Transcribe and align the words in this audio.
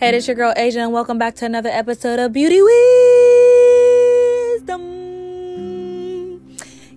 Hey, 0.00 0.12
this 0.12 0.28
your 0.28 0.36
girl 0.36 0.54
Asia, 0.56 0.78
and 0.78 0.92
welcome 0.92 1.18
back 1.18 1.34
to 1.34 1.44
another 1.44 1.70
episode 1.70 2.20
of 2.20 2.32
Beauty 2.32 2.62
Wisdom. 4.62 4.78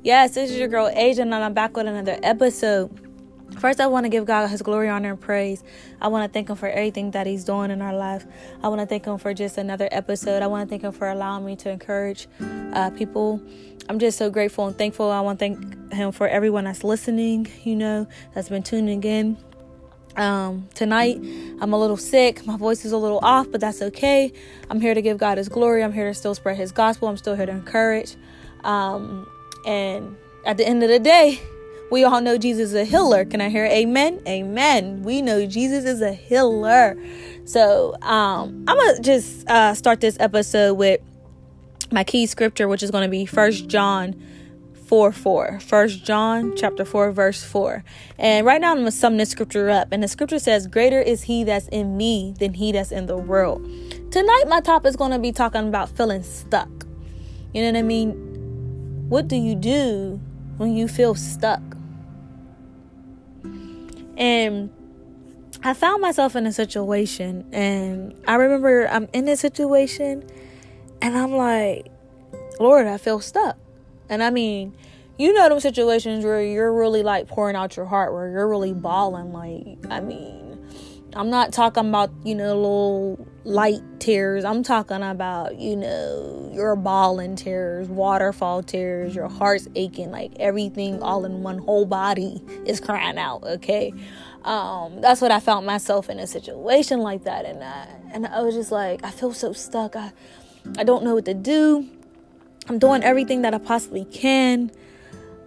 Yes, 0.03 0.35
this 0.35 0.51
is 0.51 0.59
your 0.59 0.67
girl 0.67 0.87
Asia, 0.93 1.23
and 1.23 1.33
I'm 1.33 1.55
back 1.55 1.75
with 1.75 1.87
another 1.87 2.19
episode. 2.21 2.95
First, 3.57 3.81
I 3.81 3.87
want 3.87 4.05
to 4.05 4.09
give 4.11 4.25
God 4.25 4.47
His 4.49 4.61
glory, 4.61 4.87
honor, 4.87 5.09
and 5.09 5.19
praise. 5.19 5.63
I 5.99 6.09
want 6.09 6.29
to 6.29 6.31
thank 6.31 6.47
Him 6.47 6.55
for 6.55 6.69
everything 6.69 7.09
that 7.09 7.25
He's 7.25 7.43
doing 7.43 7.71
in 7.71 7.81
our 7.81 7.95
life. 7.95 8.27
I 8.61 8.67
want 8.67 8.81
to 8.81 8.85
thank 8.85 9.05
Him 9.05 9.17
for 9.17 9.33
just 9.33 9.57
another 9.57 9.89
episode. 9.91 10.43
I 10.43 10.47
want 10.47 10.69
to 10.69 10.69
thank 10.69 10.83
Him 10.83 10.91
for 10.91 11.09
allowing 11.09 11.43
me 11.43 11.55
to 11.55 11.71
encourage 11.71 12.27
uh, 12.73 12.91
people. 12.91 13.41
I'm 13.89 13.97
just 13.97 14.19
so 14.19 14.29
grateful 14.29 14.67
and 14.67 14.77
thankful. 14.77 15.09
I 15.09 15.21
want 15.21 15.39
to 15.39 15.45
thank 15.47 15.91
Him 15.91 16.11
for 16.11 16.27
everyone 16.27 16.65
that's 16.65 16.83
listening, 16.83 17.47
you 17.63 17.75
know, 17.75 18.05
that's 18.35 18.49
been 18.49 18.61
tuning 18.61 19.03
in. 19.03 19.37
Um, 20.15 20.67
tonight, 20.73 21.17
I'm 21.61 21.73
a 21.73 21.79
little 21.79 21.97
sick. 21.97 22.45
My 22.45 22.57
voice 22.57 22.85
is 22.85 22.91
a 22.91 22.97
little 22.97 23.19
off, 23.21 23.51
but 23.51 23.61
that's 23.61 23.81
okay. 23.81 24.33
I'm 24.69 24.81
here 24.81 24.93
to 24.93 25.01
give 25.01 25.17
God 25.17 25.37
His 25.37 25.49
glory. 25.49 25.83
I'm 25.83 25.93
here 25.93 26.07
to 26.07 26.13
still 26.13 26.35
spread 26.35 26.57
His 26.57 26.71
gospel. 26.71 27.07
I'm 27.07 27.17
still 27.17 27.35
here 27.35 27.45
to 27.45 27.51
encourage. 27.51 28.15
Um, 28.63 29.27
and 29.65 30.15
at 30.45 30.57
the 30.57 30.67
end 30.67 30.83
of 30.83 30.89
the 30.89 30.99
day, 30.99 31.39
we 31.91 32.03
all 32.03 32.21
know 32.21 32.37
Jesus 32.37 32.69
is 32.69 32.75
a 32.75 32.85
healer. 32.85 33.25
Can 33.25 33.41
I 33.41 33.49
hear 33.49 33.65
amen? 33.65 34.21
Amen. 34.27 35.03
We 35.03 35.21
know 35.21 35.45
Jesus 35.45 35.85
is 35.85 36.01
a 36.01 36.13
healer. 36.13 36.97
So 37.45 37.95
um, 38.01 38.63
I'm 38.67 38.77
going 38.77 38.95
to 38.95 39.01
just 39.01 39.49
uh, 39.49 39.73
start 39.73 39.99
this 39.99 40.17
episode 40.19 40.75
with 40.75 41.01
my 41.91 42.03
key 42.03 42.25
scripture, 42.25 42.67
which 42.67 42.81
is 42.81 42.91
going 42.91 43.03
to 43.03 43.09
be 43.09 43.25
First 43.25 43.67
John 43.67 44.15
4 44.91 45.13
4. 45.13 45.61
First 45.61 46.03
John 46.03 46.53
chapter 46.57 46.83
4, 46.83 47.13
verse 47.13 47.45
4. 47.45 47.81
And 48.19 48.45
right 48.45 48.59
now 48.59 48.71
I'm 48.71 48.79
gonna 48.79 48.91
sum 48.91 49.15
this 49.15 49.29
scripture 49.29 49.69
up. 49.69 49.87
And 49.93 50.03
the 50.03 50.07
scripture 50.09 50.37
says, 50.37 50.67
Greater 50.67 50.99
is 50.99 51.23
he 51.23 51.45
that's 51.45 51.69
in 51.69 51.95
me 51.95 52.35
than 52.39 52.53
he 52.53 52.73
that's 52.73 52.91
in 52.91 53.05
the 53.05 53.15
world. 53.15 53.63
Tonight 54.11 54.43
my 54.49 54.59
topic 54.59 54.89
is 54.89 54.97
gonna 54.97 55.17
be 55.17 55.31
talking 55.31 55.65
about 55.69 55.87
feeling 55.87 56.23
stuck. 56.23 56.67
You 57.53 57.61
know 57.61 57.71
what 57.71 57.77
I 57.77 57.83
mean? 57.83 58.11
What 59.07 59.29
do 59.29 59.37
you 59.37 59.55
do 59.55 60.19
when 60.57 60.75
you 60.75 60.89
feel 60.89 61.15
stuck? 61.15 61.61
And 64.17 64.69
I 65.63 65.73
found 65.73 66.01
myself 66.01 66.35
in 66.35 66.45
a 66.45 66.51
situation, 66.51 67.45
and 67.53 68.13
I 68.27 68.35
remember 68.35 68.89
I'm 68.89 69.07
in 69.13 69.23
this 69.23 69.39
situation, 69.39 70.29
and 71.01 71.17
I'm 71.17 71.31
like, 71.31 71.87
Lord, 72.59 72.87
I 72.87 72.97
feel 72.97 73.21
stuck. 73.21 73.57
And 74.11 74.21
I 74.21 74.29
mean, 74.29 74.75
you 75.17 75.33
know 75.33 75.47
them 75.47 75.61
situations 75.61 76.25
where 76.25 76.43
you're 76.43 76.73
really 76.73 77.01
like 77.01 77.27
pouring 77.29 77.55
out 77.55 77.77
your 77.77 77.85
heart, 77.85 78.13
where 78.13 78.29
you're 78.29 78.47
really 78.47 78.73
bawling. 78.73 79.31
Like, 79.31 79.77
I 79.89 80.01
mean, 80.01 80.59
I'm 81.13 81.29
not 81.29 81.53
talking 81.53 81.87
about, 81.87 82.11
you 82.25 82.35
know, 82.35 82.55
little 82.55 83.27
light 83.45 83.81
tears. 83.99 84.43
I'm 84.43 84.63
talking 84.63 85.01
about, 85.01 85.57
you 85.57 85.77
know, 85.77 86.51
your 86.53 86.75
bawling 86.75 87.37
tears, 87.37 87.87
waterfall 87.87 88.63
tears, 88.63 89.15
your 89.15 89.29
heart's 89.29 89.69
aching, 89.75 90.11
like 90.11 90.33
everything 90.39 91.01
all 91.01 91.23
in 91.23 91.41
one 91.41 91.59
whole 91.59 91.85
body 91.85 92.43
is 92.65 92.81
crying 92.81 93.17
out, 93.17 93.43
okay? 93.43 93.93
Um, 94.43 94.99
that's 94.99 95.21
what 95.21 95.31
I 95.31 95.39
found 95.39 95.65
myself 95.65 96.09
in 96.09 96.19
a 96.19 96.27
situation 96.27 96.99
like 96.99 97.23
that. 97.23 97.45
And 97.45 97.63
I, 97.63 97.87
and 98.11 98.27
I 98.27 98.41
was 98.41 98.55
just 98.55 98.73
like, 98.73 99.05
I 99.05 99.11
feel 99.11 99.33
so 99.33 99.53
stuck. 99.53 99.95
I, 99.95 100.11
I 100.77 100.83
don't 100.83 101.05
know 101.05 101.15
what 101.15 101.25
to 101.25 101.33
do. 101.33 101.87
I'm 102.67 102.79
doing 102.79 103.03
everything 103.03 103.41
that 103.41 103.53
I 103.53 103.57
possibly 103.57 104.05
can 104.05 104.71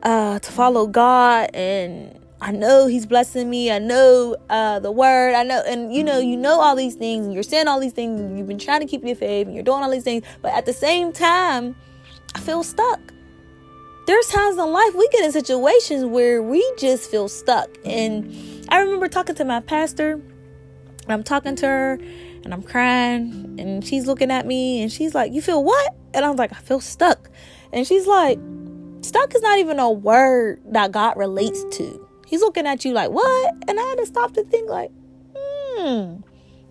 uh, 0.02 0.38
to 0.38 0.52
follow 0.52 0.86
God, 0.86 1.50
and 1.54 2.18
I 2.40 2.52
know 2.52 2.86
He's 2.86 3.06
blessing 3.06 3.48
me. 3.48 3.70
I 3.70 3.78
know 3.78 4.36
uh, 4.50 4.80
the 4.80 4.92
Word. 4.92 5.34
I 5.34 5.42
know, 5.42 5.62
and 5.66 5.94
you 5.94 6.04
know, 6.04 6.18
you 6.18 6.36
know 6.36 6.60
all 6.60 6.76
these 6.76 6.94
things, 6.94 7.24
and 7.24 7.34
you're 7.34 7.42
saying 7.42 7.68
all 7.68 7.80
these 7.80 7.92
things, 7.92 8.20
and 8.20 8.36
you've 8.36 8.48
been 8.48 8.58
trying 8.58 8.80
to 8.80 8.86
keep 8.86 9.04
your 9.04 9.16
faith, 9.16 9.46
and 9.46 9.54
you're 9.54 9.64
doing 9.64 9.82
all 9.82 9.90
these 9.90 10.04
things, 10.04 10.24
but 10.42 10.52
at 10.52 10.66
the 10.66 10.72
same 10.72 11.12
time, 11.12 11.74
I 12.34 12.40
feel 12.40 12.62
stuck. 12.62 13.00
There's 14.06 14.28
times 14.28 14.58
in 14.58 14.70
life 14.70 14.94
we 14.94 15.08
get 15.08 15.24
in 15.24 15.32
situations 15.32 16.04
where 16.04 16.42
we 16.42 16.62
just 16.76 17.10
feel 17.10 17.28
stuck, 17.28 17.70
and 17.84 18.66
I 18.68 18.80
remember 18.80 19.08
talking 19.08 19.34
to 19.36 19.44
my 19.44 19.60
pastor. 19.60 20.20
I'm 21.08 21.22
talking 21.22 21.54
to 21.56 21.66
her, 21.66 21.98
and 22.44 22.52
I'm 22.52 22.62
crying, 22.62 23.56
and 23.58 23.86
she's 23.86 24.06
looking 24.06 24.30
at 24.30 24.46
me, 24.46 24.82
and 24.82 24.92
she's 24.92 25.14
like, 25.14 25.32
"You 25.32 25.40
feel 25.40 25.64
what?" 25.64 25.94
And 26.14 26.24
I 26.24 26.30
was 26.30 26.38
like, 26.38 26.52
I 26.52 26.60
feel 26.60 26.80
stuck. 26.80 27.28
And 27.72 27.86
she's 27.86 28.06
like, 28.06 28.38
stuck 29.02 29.34
is 29.34 29.42
not 29.42 29.58
even 29.58 29.78
a 29.78 29.90
word 29.90 30.60
that 30.66 30.92
God 30.92 31.16
relates 31.16 31.64
to. 31.76 32.08
He's 32.26 32.40
looking 32.40 32.66
at 32.66 32.84
you 32.84 32.92
like, 32.92 33.10
what? 33.10 33.54
And 33.68 33.78
I 33.78 33.82
had 33.82 33.98
to 33.98 34.06
stop 34.06 34.32
to 34.34 34.44
think, 34.44 34.70
like, 34.70 34.90
hmm, 35.36 36.16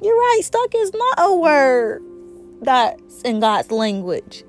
you're 0.02 0.18
right. 0.18 0.40
Stuck 0.42 0.74
is 0.76 0.94
not 0.94 1.16
a 1.20 1.36
word 1.36 2.02
that's 2.62 3.22
in 3.22 3.40
God's 3.40 3.70
language. 3.72 4.44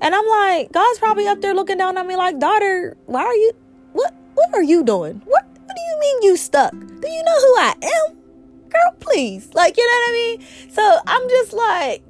And 0.00 0.14
I'm 0.14 0.26
like, 0.26 0.72
God's 0.72 0.98
probably 0.98 1.26
up 1.26 1.40
there 1.40 1.54
looking 1.54 1.78
down 1.78 1.98
at 1.98 2.06
me 2.06 2.16
like, 2.16 2.38
daughter, 2.38 2.96
why 3.06 3.22
are 3.24 3.34
you, 3.34 3.52
what, 3.92 4.14
what 4.34 4.54
are 4.54 4.62
you 4.62 4.84
doing? 4.84 5.22
What, 5.24 5.44
what 5.44 5.76
do 5.76 5.82
you 5.82 6.00
mean 6.00 6.22
you 6.22 6.36
stuck? 6.36 6.70
Do 6.72 7.08
you 7.08 7.22
know 7.24 7.40
who 7.40 7.56
I 7.58 7.74
am? 7.82 8.16
Girl, 8.68 8.96
please. 9.00 9.52
Like, 9.54 9.76
you 9.76 9.84
know 9.84 9.90
what 9.90 10.08
I 10.08 10.12
mean? 10.12 10.70
So 10.70 10.98
I'm 11.06 11.28
just 11.28 11.52
like, 11.52 12.02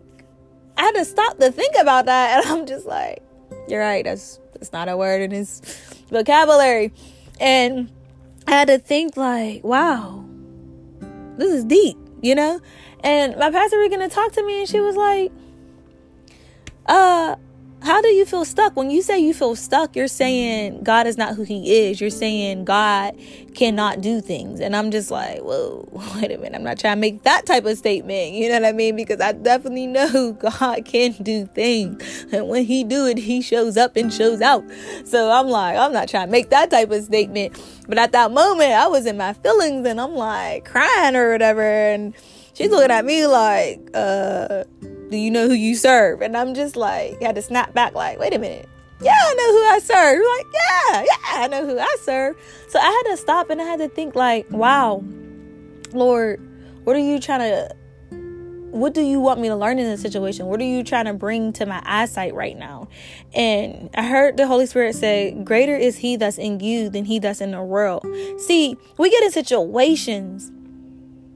I 0.76 0.82
had 0.82 0.94
to 0.96 1.04
stop 1.04 1.38
to 1.38 1.50
think 1.50 1.74
about 1.80 2.06
that, 2.06 2.44
and 2.46 2.52
I'm 2.52 2.66
just 2.66 2.86
like, 2.86 3.22
you're 3.68 3.80
right. 3.80 4.04
That's 4.04 4.40
that's 4.52 4.72
not 4.72 4.88
a 4.88 4.96
word 4.96 5.22
in 5.22 5.30
his 5.30 5.60
vocabulary, 6.10 6.92
and 7.40 7.90
I 8.46 8.52
had 8.52 8.68
to 8.68 8.78
think 8.78 9.16
like, 9.16 9.64
wow, 9.64 10.24
this 11.36 11.52
is 11.52 11.64
deep, 11.64 11.98
you 12.22 12.34
know. 12.34 12.60
And 13.00 13.36
my 13.36 13.50
pastor 13.50 13.78
was 13.78 13.88
gonna 13.90 14.08
talk 14.08 14.32
to 14.32 14.46
me, 14.46 14.60
and 14.60 14.68
she 14.68 14.80
was 14.80 14.96
like, 14.96 15.32
uh, 16.86 17.36
how 17.82 18.00
do 18.00 18.08
you 18.08 18.24
feel 18.24 18.44
stuck? 18.44 18.74
When 18.74 18.90
you 18.90 19.02
say 19.02 19.18
you 19.18 19.34
feel 19.34 19.54
stuck, 19.54 19.94
you're 19.94 20.08
saying 20.08 20.82
God 20.82 21.06
is 21.06 21.18
not 21.18 21.34
who 21.34 21.42
He 21.42 21.88
is. 21.88 22.00
You're 22.00 22.10
saying 22.10 22.64
God 22.64 23.14
cannot 23.54 24.00
do 24.00 24.20
things. 24.20 24.60
And 24.60 24.74
I'm 24.74 24.90
just 24.90 25.10
like, 25.10 25.40
whoa, 25.40 25.86
wait 26.16 26.32
a 26.32 26.38
minute. 26.38 26.54
I'm 26.54 26.64
not 26.64 26.78
trying 26.78 26.96
to 26.96 27.00
make 27.00 27.22
that 27.22 27.46
type 27.46 27.64
of 27.64 27.76
statement. 27.76 28.32
You 28.32 28.48
know 28.48 28.54
what 28.54 28.64
I 28.64 28.72
mean? 28.72 28.96
Because 28.96 29.20
I 29.20 29.32
definitely 29.32 29.86
know 29.86 30.32
God 30.40 30.84
can 30.84 31.12
do 31.22 31.46
things. 31.46 32.26
And 32.32 32.48
when 32.48 32.64
He 32.64 32.82
do 32.82 33.06
it, 33.06 33.18
He 33.18 33.42
shows 33.42 33.76
up 33.76 33.96
and 33.96 34.12
shows 34.12 34.40
out. 34.40 34.64
So 35.04 35.30
I'm 35.30 35.48
like, 35.48 35.76
I'm 35.76 35.92
not 35.92 36.08
trying 36.08 36.28
to 36.28 36.32
make 36.32 36.50
that 36.50 36.70
type 36.70 36.90
of 36.90 37.04
statement. 37.04 37.60
But 37.86 37.98
at 37.98 38.12
that 38.12 38.32
moment, 38.32 38.72
I 38.72 38.88
was 38.88 39.06
in 39.06 39.16
my 39.16 39.34
feelings 39.34 39.86
and 39.86 40.00
I'm 40.00 40.14
like 40.14 40.64
crying 40.64 41.14
or 41.14 41.30
whatever. 41.30 41.62
And 41.62 42.14
she's 42.54 42.70
looking 42.70 42.90
at 42.90 43.04
me 43.04 43.26
like, 43.26 43.90
uh, 43.94 44.64
do 45.10 45.16
you 45.16 45.30
know 45.30 45.46
who 45.48 45.54
you 45.54 45.74
serve? 45.74 46.22
And 46.22 46.36
I'm 46.36 46.54
just 46.54 46.76
like, 46.76 47.20
had 47.22 47.34
to 47.36 47.42
snap 47.42 47.74
back, 47.74 47.94
like, 47.94 48.18
wait 48.18 48.34
a 48.34 48.38
minute. 48.38 48.68
Yeah, 49.00 49.12
I 49.14 49.34
know 49.34 49.52
who 49.52 49.64
I 49.64 49.78
serve. 49.78 50.22
Like, 50.36 50.46
yeah, 50.54 51.02
yeah, 51.02 51.44
I 51.44 51.48
know 51.48 51.66
who 51.66 51.78
I 51.78 51.96
serve. 52.00 52.36
So 52.68 52.78
I 52.78 52.84
had 52.84 53.10
to 53.10 53.16
stop 53.16 53.50
and 53.50 53.60
I 53.60 53.64
had 53.64 53.78
to 53.80 53.88
think, 53.88 54.14
like, 54.14 54.50
wow, 54.50 55.04
Lord, 55.92 56.40
what 56.84 56.96
are 56.96 57.00
you 57.00 57.20
trying 57.20 57.40
to, 57.40 57.74
what 58.70 58.94
do 58.94 59.02
you 59.02 59.20
want 59.20 59.40
me 59.40 59.48
to 59.48 59.56
learn 59.56 59.78
in 59.78 59.84
this 59.84 60.00
situation? 60.00 60.46
What 60.46 60.60
are 60.60 60.64
you 60.64 60.82
trying 60.82 61.04
to 61.06 61.14
bring 61.14 61.52
to 61.54 61.66
my 61.66 61.82
eyesight 61.84 62.34
right 62.34 62.56
now? 62.56 62.88
And 63.34 63.90
I 63.94 64.02
heard 64.02 64.36
the 64.38 64.46
Holy 64.46 64.66
Spirit 64.66 64.94
say, 64.94 65.32
Greater 65.44 65.76
is 65.76 65.98
He 65.98 66.16
that's 66.16 66.38
in 66.38 66.60
you 66.60 66.88
than 66.88 67.04
He 67.04 67.18
that's 67.18 67.40
in 67.40 67.50
the 67.50 67.62
world. 67.62 68.06
See, 68.38 68.76
we 68.98 69.10
get 69.10 69.22
in 69.24 69.30
situations 69.30 70.50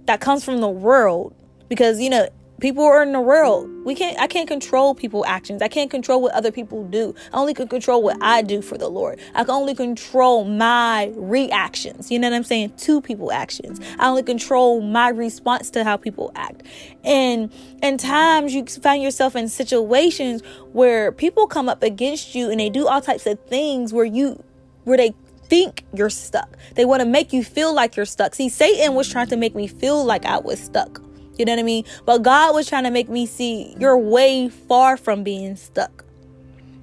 that 0.06 0.20
comes 0.20 0.44
from 0.44 0.60
the 0.60 0.68
world 0.68 1.34
because, 1.68 2.00
you 2.00 2.10
know, 2.10 2.28
people 2.60 2.84
are 2.84 3.02
in 3.02 3.12
the 3.12 3.20
world. 3.20 3.68
We 3.84 3.94
can't 3.94 4.18
i 4.20 4.26
can't 4.26 4.46
control 4.46 4.94
people 4.94 5.24
actions. 5.26 5.62
I 5.62 5.68
can't 5.68 5.90
control 5.90 6.20
what 6.20 6.32
other 6.32 6.52
people 6.52 6.84
do. 6.84 7.14
I 7.32 7.38
only 7.38 7.54
can 7.54 7.68
control 7.68 8.02
what 8.02 8.18
i 8.20 8.42
do 8.42 8.62
for 8.62 8.76
the 8.78 8.88
lord. 8.88 9.18
I 9.34 9.44
can 9.44 9.50
only 9.50 9.74
control 9.74 10.44
my 10.44 11.12
reactions. 11.16 12.10
You 12.10 12.18
know 12.18 12.28
what 12.28 12.36
i'm 12.36 12.44
saying? 12.44 12.74
To 12.76 13.00
people 13.00 13.32
actions. 13.32 13.80
I 13.98 14.08
only 14.08 14.22
control 14.22 14.80
my 14.80 15.08
response 15.08 15.70
to 15.70 15.84
how 15.84 15.96
people 15.96 16.30
act. 16.34 16.62
And 17.02 17.52
in 17.82 17.98
times 17.98 18.54
you 18.54 18.66
find 18.66 19.02
yourself 19.02 19.34
in 19.34 19.48
situations 19.48 20.42
where 20.72 21.12
people 21.12 21.46
come 21.46 21.68
up 21.68 21.82
against 21.82 22.34
you 22.34 22.50
and 22.50 22.60
they 22.60 22.70
do 22.70 22.86
all 22.86 23.00
types 23.00 23.26
of 23.26 23.40
things 23.46 23.92
where 23.92 24.04
you 24.04 24.42
where 24.84 24.96
they 24.96 25.14
think 25.44 25.84
you're 25.94 26.10
stuck. 26.10 26.56
They 26.76 26.84
want 26.84 27.00
to 27.00 27.08
make 27.08 27.32
you 27.32 27.42
feel 27.42 27.74
like 27.74 27.96
you're 27.96 28.06
stuck. 28.06 28.34
See 28.34 28.48
satan 28.48 28.94
was 28.94 29.08
trying 29.08 29.28
to 29.28 29.36
make 29.36 29.54
me 29.54 29.66
feel 29.66 30.04
like 30.04 30.26
i 30.26 30.38
was 30.38 30.60
stuck 30.60 31.00
you 31.40 31.46
know 31.46 31.52
what 31.52 31.60
I 31.60 31.64
mean? 31.64 31.84
But 32.04 32.22
God 32.22 32.54
was 32.54 32.68
trying 32.68 32.84
to 32.84 32.90
make 32.90 33.08
me 33.08 33.26
see 33.26 33.74
you're 33.78 33.98
way 33.98 34.48
far 34.48 34.96
from 34.96 35.24
being 35.24 35.56
stuck. 35.56 36.04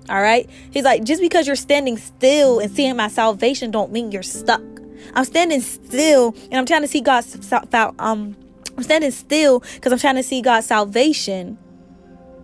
All 0.09 0.21
right? 0.21 0.49
He's 0.71 0.83
like, 0.83 1.03
just 1.03 1.21
because 1.21 1.47
you're 1.47 1.55
standing 1.55 1.97
still 1.97 2.59
and 2.59 2.71
seeing 2.71 2.95
my 2.95 3.07
salvation 3.07 3.71
don't 3.71 3.91
mean 3.91 4.11
you're 4.11 4.23
stuck. 4.23 4.61
I'm 5.13 5.25
standing 5.25 5.61
still 5.61 6.35
and 6.43 6.55
I'm 6.55 6.65
trying 6.65 6.81
to 6.81 6.87
see 6.87 7.01
God's 7.01 7.37
um 7.99 8.35
I'm 8.77 8.83
standing 8.83 9.11
still 9.11 9.59
because 9.59 9.91
I'm 9.91 9.99
trying 9.99 10.15
to 10.15 10.23
see 10.23 10.41
God's 10.41 10.67
salvation 10.67 11.57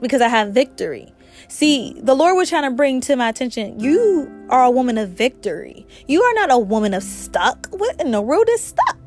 because 0.02 0.22
I 0.22 0.28
have 0.28 0.54
victory. 0.54 1.14
See, 1.48 1.94
the 1.98 2.16
Lord 2.16 2.36
was 2.36 2.50
trying 2.50 2.64
to 2.64 2.76
bring 2.76 3.02
to 3.02 3.16
my 3.16 3.30
attention, 3.30 3.80
you 3.80 4.32
are 4.50 4.64
a 4.64 4.72
woman 4.72 4.98
of 4.98 5.10
victory. 5.10 5.86
You 6.08 6.22
are 6.24 6.34
not 6.34 6.52
a 6.52 6.58
woman 6.58 6.94
of 6.94 7.04
stuck. 7.04 7.68
What 7.68 8.00
in 8.02 8.12
the 8.12 8.22
world 8.22 8.48
is 8.50 8.62
stuck? 8.62 9.03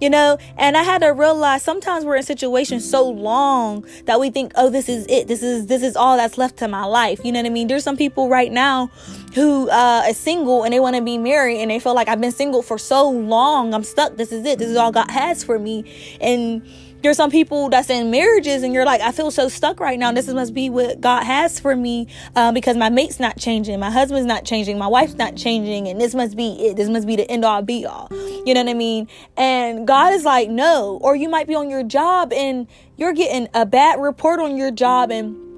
You 0.00 0.10
know? 0.10 0.38
And 0.56 0.76
i 0.76 0.82
had 0.82 1.02
to 1.02 1.08
realize 1.08 1.62
sometimes 1.62 2.04
we're 2.04 2.16
in 2.16 2.22
situations 2.22 2.88
so 2.88 3.08
long 3.08 3.84
that 4.06 4.18
we 4.20 4.30
think 4.30 4.52
oh 4.56 4.70
this 4.70 4.88
is 4.88 5.06
it. 5.08 5.28
This 5.28 5.42
is 5.42 5.66
this 5.66 5.82
is 5.82 5.96
all 5.96 6.16
that's 6.16 6.38
left 6.38 6.56
to 6.58 6.68
my 6.68 6.84
life. 6.84 7.20
You 7.24 7.32
know 7.32 7.40
what 7.40 7.46
i 7.46 7.50
mean? 7.50 7.68
There's 7.68 7.84
some 7.84 7.96
people 7.96 8.28
right 8.28 8.50
now 8.50 8.90
who 9.34 9.68
uh 9.70 10.04
is 10.08 10.16
single 10.16 10.64
and 10.64 10.72
they 10.72 10.80
want 10.80 10.96
to 10.96 11.02
be 11.02 11.18
married 11.18 11.60
and 11.60 11.70
they 11.70 11.78
feel 11.78 11.94
like 11.94 12.08
i've 12.08 12.20
been 12.20 12.32
single 12.32 12.62
for 12.62 12.78
so 12.78 13.08
long. 13.08 13.74
I'm 13.74 13.84
stuck. 13.84 14.16
This 14.16 14.32
is 14.32 14.44
it. 14.44 14.58
This 14.58 14.68
is 14.68 14.76
all 14.76 14.92
god 14.92 15.10
has 15.10 15.44
for 15.44 15.58
me. 15.58 16.18
And 16.20 16.62
there's 17.02 17.16
some 17.16 17.30
people 17.30 17.68
that's 17.68 17.90
in 17.90 18.10
marriages 18.10 18.62
and 18.62 18.74
you're 18.74 18.84
like 18.84 19.00
i 19.00 19.12
feel 19.12 19.30
so 19.30 19.48
stuck 19.48 19.80
right 19.80 19.98
now. 19.98 20.12
This 20.12 20.28
must 20.28 20.54
be 20.54 20.70
what 20.70 21.00
god 21.00 21.24
has 21.24 21.58
for 21.60 21.74
me 21.74 22.08
um, 22.36 22.54
because 22.54 22.76
my 22.76 22.88
mate's 22.90 23.20
not 23.20 23.36
changing 23.38 23.78
my 23.80 23.90
husband's 23.90 24.26
not 24.26 24.44
changing 24.44 24.78
my 24.78 24.86
wife's 24.86 25.14
not 25.14 25.36
changing 25.36 25.88
and 25.88 26.00
this 26.00 26.14
must 26.14 26.36
be 26.36 26.52
it. 26.66 26.76
This 26.76 26.88
must 26.88 27.06
be 27.06 27.16
the 27.16 27.30
end 27.30 27.44
all 27.44 27.62
be 27.62 27.86
all. 27.86 28.08
You 28.10 28.54
know 28.54 28.62
what 28.62 28.70
i 28.70 28.74
mean? 28.74 29.08
And 29.36 29.86
god 29.86 30.12
is 30.12 30.24
like 30.24 30.50
no. 30.50 30.98
Or 31.02 31.16
you 31.16 31.28
might 31.28 31.46
be 31.46 31.54
on 31.54 31.70
your 31.70 31.82
job 31.82 32.32
and 32.32 32.66
you're 32.96 33.12
getting 33.12 33.48
a 33.54 33.66
bad 33.66 34.00
report 34.00 34.40
on 34.40 34.56
your 34.56 34.70
job 34.70 35.10
and 35.10 35.49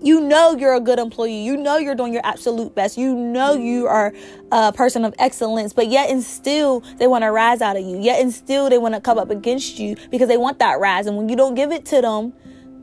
you 0.00 0.20
know 0.20 0.54
you're 0.56 0.74
a 0.74 0.80
good 0.80 0.98
employee. 0.98 1.42
You 1.42 1.56
know 1.56 1.76
you're 1.76 1.94
doing 1.94 2.12
your 2.12 2.22
absolute 2.24 2.74
best. 2.74 2.96
You 2.96 3.14
know 3.14 3.54
you 3.54 3.86
are 3.86 4.12
a 4.52 4.72
person 4.72 5.04
of 5.04 5.14
excellence, 5.18 5.72
but 5.72 5.88
yet 5.88 6.10
and 6.10 6.22
still 6.22 6.80
they 6.98 7.06
want 7.06 7.22
to 7.24 7.32
rise 7.32 7.60
out 7.60 7.76
of 7.76 7.84
you. 7.84 7.98
Yet 7.98 8.20
and 8.20 8.32
still 8.32 8.70
they 8.70 8.78
want 8.78 8.94
to 8.94 9.00
come 9.00 9.18
up 9.18 9.30
against 9.30 9.78
you 9.78 9.96
because 10.10 10.28
they 10.28 10.36
want 10.36 10.58
that 10.60 10.78
rise. 10.78 11.06
And 11.06 11.16
when 11.16 11.28
you 11.28 11.36
don't 11.36 11.54
give 11.54 11.72
it 11.72 11.84
to 11.86 12.00
them, 12.00 12.32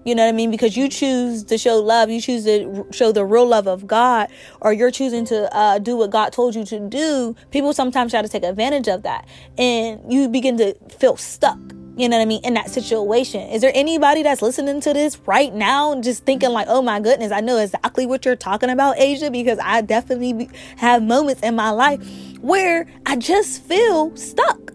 you 0.03 0.13
know 0.13 0.23
what 0.23 0.29
I 0.29 0.33
mean? 0.33 0.51
Because 0.51 0.77
you 0.77 0.87
choose 0.87 1.43
to 1.45 1.57
show 1.57 1.77
love, 1.81 2.11
you 2.11 2.21
choose 2.21 2.45
to 2.45 2.85
show 2.91 3.11
the 3.11 3.25
real 3.25 3.47
love 3.47 3.65
of 3.65 3.87
God, 3.87 4.29
or 4.61 4.71
you're 4.71 4.91
choosing 4.91 5.25
to 5.25 5.51
uh, 5.55 5.79
do 5.79 5.97
what 5.97 6.11
God 6.11 6.31
told 6.31 6.53
you 6.53 6.63
to 6.65 6.79
do. 6.79 7.35
People 7.49 7.73
sometimes 7.73 8.11
try 8.11 8.21
to 8.21 8.29
take 8.29 8.43
advantage 8.43 8.87
of 8.87 9.01
that, 9.01 9.27
and 9.57 10.13
you 10.13 10.29
begin 10.29 10.57
to 10.57 10.75
feel 10.99 11.17
stuck 11.17 11.57
you 11.97 12.09
know 12.09 12.17
what 12.17 12.23
I 12.23 12.25
mean, 12.25 12.41
in 12.43 12.55
that 12.55 12.69
situation. 12.69 13.41
Is 13.49 13.61
there 13.61 13.71
anybody 13.73 14.23
that's 14.23 14.41
listening 14.41 14.81
to 14.81 14.93
this 14.93 15.17
right 15.25 15.53
now 15.53 15.91
and 15.93 16.03
just 16.03 16.25
thinking, 16.25 16.49
like, 16.49 16.67
oh 16.69 16.81
my 16.81 16.99
goodness, 16.99 17.31
I 17.31 17.39
know 17.39 17.57
exactly 17.57 18.05
what 18.05 18.25
you're 18.25 18.35
talking 18.35 18.69
about, 18.69 18.99
Asia? 18.99 19.31
Because 19.31 19.59
I 19.61 19.81
definitely 19.81 20.49
have 20.77 21.01
moments 21.01 21.41
in 21.41 21.55
my 21.55 21.69
life 21.69 22.05
where 22.41 22.87
I 23.05 23.15
just 23.15 23.63
feel 23.63 24.15
stuck. 24.17 24.71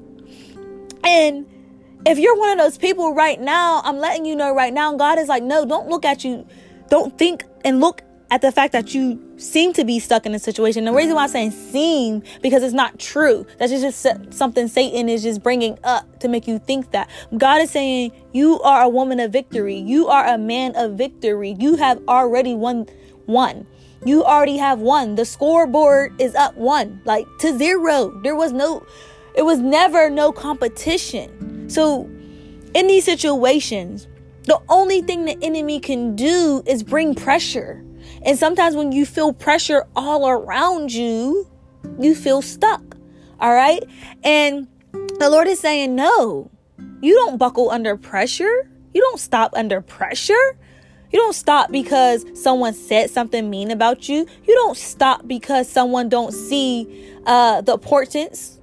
And 1.05 1.47
if 2.07 2.19
you're 2.19 2.37
one 2.37 2.53
of 2.53 2.59
those 2.59 2.79
people 2.79 3.15
right 3.15 3.41
now, 3.41 3.83
I'm 3.85 3.99
letting 3.99 4.25
you 4.25 4.35
know 4.35 4.55
right 4.55 4.73
now, 4.73 4.95
God 4.97 5.19
is 5.19 5.29
like, 5.29 5.43
no, 5.43 5.67
don't 5.67 5.89
look 5.89 6.05
at 6.05 6.25
you. 6.25 6.47
Don't 6.89 7.17
think 7.19 7.45
and 7.65 7.81
look 7.81 8.03
at 8.31 8.41
the 8.41 8.51
fact 8.51 8.73
that 8.73 8.95
you 8.95 9.30
seem 9.41 9.73
to 9.73 9.85
be 9.85 9.99
stuck 9.99 10.27
in 10.27 10.35
a 10.35 10.39
situation. 10.39 10.85
The 10.85 10.93
reason 10.93 11.15
why 11.15 11.25
I'm 11.25 11.29
saying 11.29 11.51
seem 11.53 12.23
because 12.43 12.63
it's 12.63 12.75
not 12.75 12.99
true. 12.99 13.47
That's 13.59 13.73
just 13.73 14.07
something 14.35 14.69
Satan 14.69 15.09
is 15.09 15.23
just 15.23 15.43
bringing 15.43 15.79
up 15.83 16.21
to 16.21 16.29
make 16.29 16.47
you 16.47 16.59
think 16.59 16.91
that. 16.93 17.09
God 17.37 17.63
is 17.63 17.71
saying 17.71 18.13
you 18.33 18.61
are 18.61 18.83
a 18.83 18.89
woman 18.89 19.21
of 19.21 19.33
victory. 19.33 19.77
You 19.77 20.09
are 20.09 20.27
a 20.27 20.39
man 20.39 20.77
of 20.77 20.93
victory. 20.93 21.57
You 21.59 21.77
have 21.77 22.01
already 22.09 22.55
won 22.55 22.87
one. 23.27 23.67
You 24.05 24.25
already 24.25 24.57
have 24.57 24.81
won. 24.81 25.15
The 25.15 25.25
scoreboard 25.25 26.19
is 26.21 26.35
up 26.35 26.57
one, 26.57 27.03
like 27.05 27.27
to 27.41 27.57
zero. 27.57 28.11
There 28.23 28.37
was 28.37 28.53
no 28.53 28.85
it 29.35 29.43
was 29.43 29.59
never 29.59 30.11
no 30.11 30.33
competition. 30.33 31.69
So 31.71 32.03
in 32.75 32.87
these 32.87 33.05
situations, 33.05 34.07
the 34.45 34.61
only 34.69 35.03
thing 35.03 35.25
the 35.25 35.39
enemy 35.43 35.81
can 35.81 36.17
do 36.17 36.63
is 36.67 36.83
bring 36.83 37.15
pressure 37.15 37.85
and 38.25 38.39
sometimes 38.39 38.77
when 38.77 38.93
you 38.93 39.07
feel 39.07 39.33
pressure 39.33 39.87
all 39.97 40.29
around 40.29 40.93
you, 40.93 41.49
you 41.99 42.15
feel 42.15 42.43
stuck. 42.43 42.97
All 43.41 43.53
right. 43.53 43.83
And 44.23 44.69
the 45.19 45.31
Lord 45.31 45.49
is 45.49 45.59
saying, 45.61 45.95
no, 45.95 46.51
you 47.01 47.15
don't 47.15 47.39
buckle 47.39 47.71
under 47.71 47.97
pressure. 47.97 48.71
You 48.93 49.01
don't 49.01 49.21
stop 49.21 49.53
under 49.55 49.81
pressure. 49.81 50.59
You 51.13 51.19
don't 51.19 51.35
stop 51.35 51.73
because 51.73 52.25
someone 52.35 52.75
said 52.75 53.11
something 53.11 53.51
mean 53.51 53.71
about 53.71 54.09
you. 54.09 54.27
You 54.45 54.55
don't 54.55 54.77
stop 54.77 55.27
because 55.27 55.69
someone 55.69 56.09
don't 56.09 56.33
see 56.33 57.17
uh, 57.27 57.63
the 57.63 57.73
importance 57.73 58.61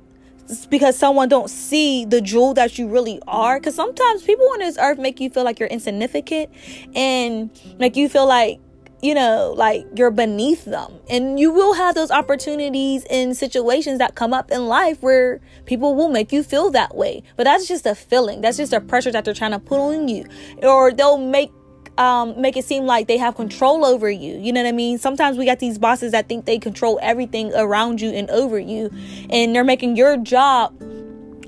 because 0.70 0.98
someone 0.98 1.28
don't 1.28 1.50
see 1.50 2.06
the 2.06 2.22
jewel 2.22 2.54
that 2.54 2.78
you 2.78 2.88
really 2.88 3.20
are 3.28 3.60
because 3.60 3.76
sometimes 3.76 4.24
people 4.24 4.46
on 4.54 4.60
this 4.60 4.78
earth 4.78 4.98
make 4.98 5.20
you 5.20 5.30
feel 5.30 5.44
like 5.44 5.60
you're 5.60 5.68
insignificant 5.68 6.50
and 6.96 7.50
make 7.80 7.98
you 7.98 8.08
feel 8.08 8.26
like 8.26 8.60
you 9.02 9.14
know, 9.14 9.54
like 9.56 9.86
you're 9.96 10.12
beneath 10.12 10.66
them. 10.66 11.00
And 11.10 11.40
you 11.40 11.52
will 11.52 11.74
have 11.74 11.96
those 11.96 12.12
opportunities 12.12 13.06
in 13.10 13.36
situations 13.36 14.00
that 14.00 14.16
come 14.16 14.34
up 14.34 14.52
in 14.52 14.68
life 14.68 15.02
where 15.02 15.40
people 15.66 15.96
will 15.96 16.10
make 16.10 16.32
you 16.32 16.44
feel 16.44 16.72
that 16.72 16.96
way. 16.96 17.24
But 17.36 17.44
that's 17.44 17.68
just 17.68 17.86
a 17.86 17.96
feeling. 17.96 18.42
That's 18.42 18.58
just 18.58 18.74
a 18.74 18.82
pressure 18.82 19.12
that 19.12 19.26
they're 19.26 19.34
trying 19.34 19.52
to 19.52 19.60
put 19.60 19.80
on 19.80 20.08
you. 20.08 20.26
Or 20.64 20.92
they'll 20.92 21.18
make 21.18 21.52
um, 21.98 22.40
make 22.40 22.56
it 22.56 22.64
seem 22.64 22.86
like 22.86 23.08
they 23.08 23.18
have 23.18 23.36
control 23.36 23.84
over 23.84 24.10
you. 24.10 24.38
You 24.38 24.54
know 24.54 24.62
what 24.62 24.70
I 24.70 24.72
mean? 24.72 25.00
Sometimes 25.00 25.36
we 25.38 25.46
got 25.46 25.58
these 25.58 25.80
bosses 25.80 26.12
that 26.12 26.30
think 26.30 26.46
they 26.46 26.60
control 26.60 27.00
everything 27.02 27.52
around 27.56 28.02
you 28.02 28.12
and 28.12 28.30
over 28.30 28.60
you, 28.60 28.92
and 29.32 29.56
they're 29.56 29.64
making 29.64 29.96
your 29.96 30.16
job 30.18 30.80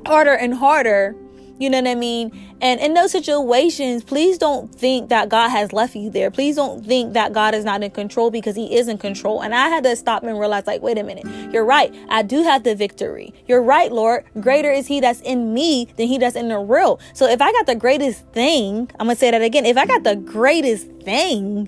harder 0.08 0.34
and 0.34 0.56
harder 0.56 1.16
you 1.60 1.70
know 1.70 1.78
what 1.82 1.90
I 1.90 1.96
mean? 1.96 2.56
And 2.62 2.80
in 2.80 2.94
those 2.94 3.12
situations, 3.12 4.04
please 4.04 4.38
don't 4.38 4.74
think 4.74 5.10
that 5.10 5.28
God 5.28 5.50
has 5.50 5.74
left 5.74 5.96
you 5.96 6.10
there. 6.10 6.32
Please 6.32 6.56
don't 6.56 6.86
think 6.86 7.14
that 7.14 7.34
God 7.34 7.54
is 7.54 7.66
not 7.66 7.84
in 7.84 7.92
control 7.92 8.32
because 8.32 8.56
He 8.56 8.76
is 8.76 8.88
in 8.88 8.98
control. 8.98 9.42
And 9.42 9.54
I 9.54 9.68
had 9.68 9.84
to 9.84 9.96
stop 9.98 10.24
and 10.24 10.40
realize, 10.40 10.66
like, 10.66 10.82
wait 10.82 10.98
a 10.98 11.04
minute, 11.04 11.26
you're 11.54 11.66
right. 11.66 11.94
I 12.10 12.24
do 12.24 12.44
have 12.44 12.64
the 12.64 12.76
victory. 12.76 13.34
You're 13.46 13.62
right, 13.62 13.92
Lord. 13.92 14.24
Greater 14.40 14.72
is 14.72 14.88
He 14.88 15.02
that's 15.02 15.20
in 15.22 15.54
me 15.54 15.88
than 15.98 16.08
He 16.08 16.18
that's 16.18 16.38
in 16.38 16.48
the 16.48 16.60
real. 16.60 17.00
So 17.14 17.28
if 17.28 17.42
I 17.42 17.52
got 17.52 17.66
the 17.66 17.76
greatest 17.76 18.26
thing, 18.30 18.90
I'm 19.00 19.08
going 19.08 19.16
to 19.16 19.20
say 19.20 19.32
that 19.32 19.42
again. 19.42 19.66
If 19.66 19.78
I 19.78 19.86
got 19.86 20.04
the 20.04 20.16
greatest 20.16 20.88
thing 21.04 21.68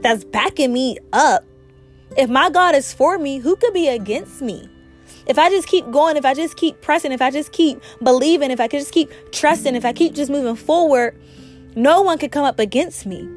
that's 0.00 0.24
backing 0.24 0.72
me 0.72 0.96
up, 1.12 1.44
if 2.16 2.30
my 2.30 2.48
God 2.48 2.74
is 2.74 2.94
for 2.94 3.18
me, 3.18 3.38
who 3.38 3.56
could 3.56 3.74
be 3.74 3.88
against 3.88 4.40
me? 4.40 4.66
If 5.26 5.38
I 5.38 5.50
just 5.50 5.66
keep 5.66 5.90
going, 5.90 6.16
if 6.16 6.24
I 6.24 6.34
just 6.34 6.56
keep 6.56 6.80
pressing, 6.80 7.12
if 7.12 7.20
I 7.20 7.30
just 7.30 7.52
keep 7.52 7.82
believing, 8.02 8.50
if 8.50 8.60
I 8.60 8.68
could 8.68 8.80
just 8.80 8.92
keep 8.92 9.10
trusting, 9.32 9.74
if 9.74 9.84
I 9.84 9.92
keep 9.92 10.14
just 10.14 10.30
moving 10.30 10.56
forward, 10.56 11.20
no 11.74 12.02
one 12.02 12.18
could 12.18 12.32
come 12.32 12.44
up 12.44 12.58
against 12.58 13.06
me. 13.06 13.28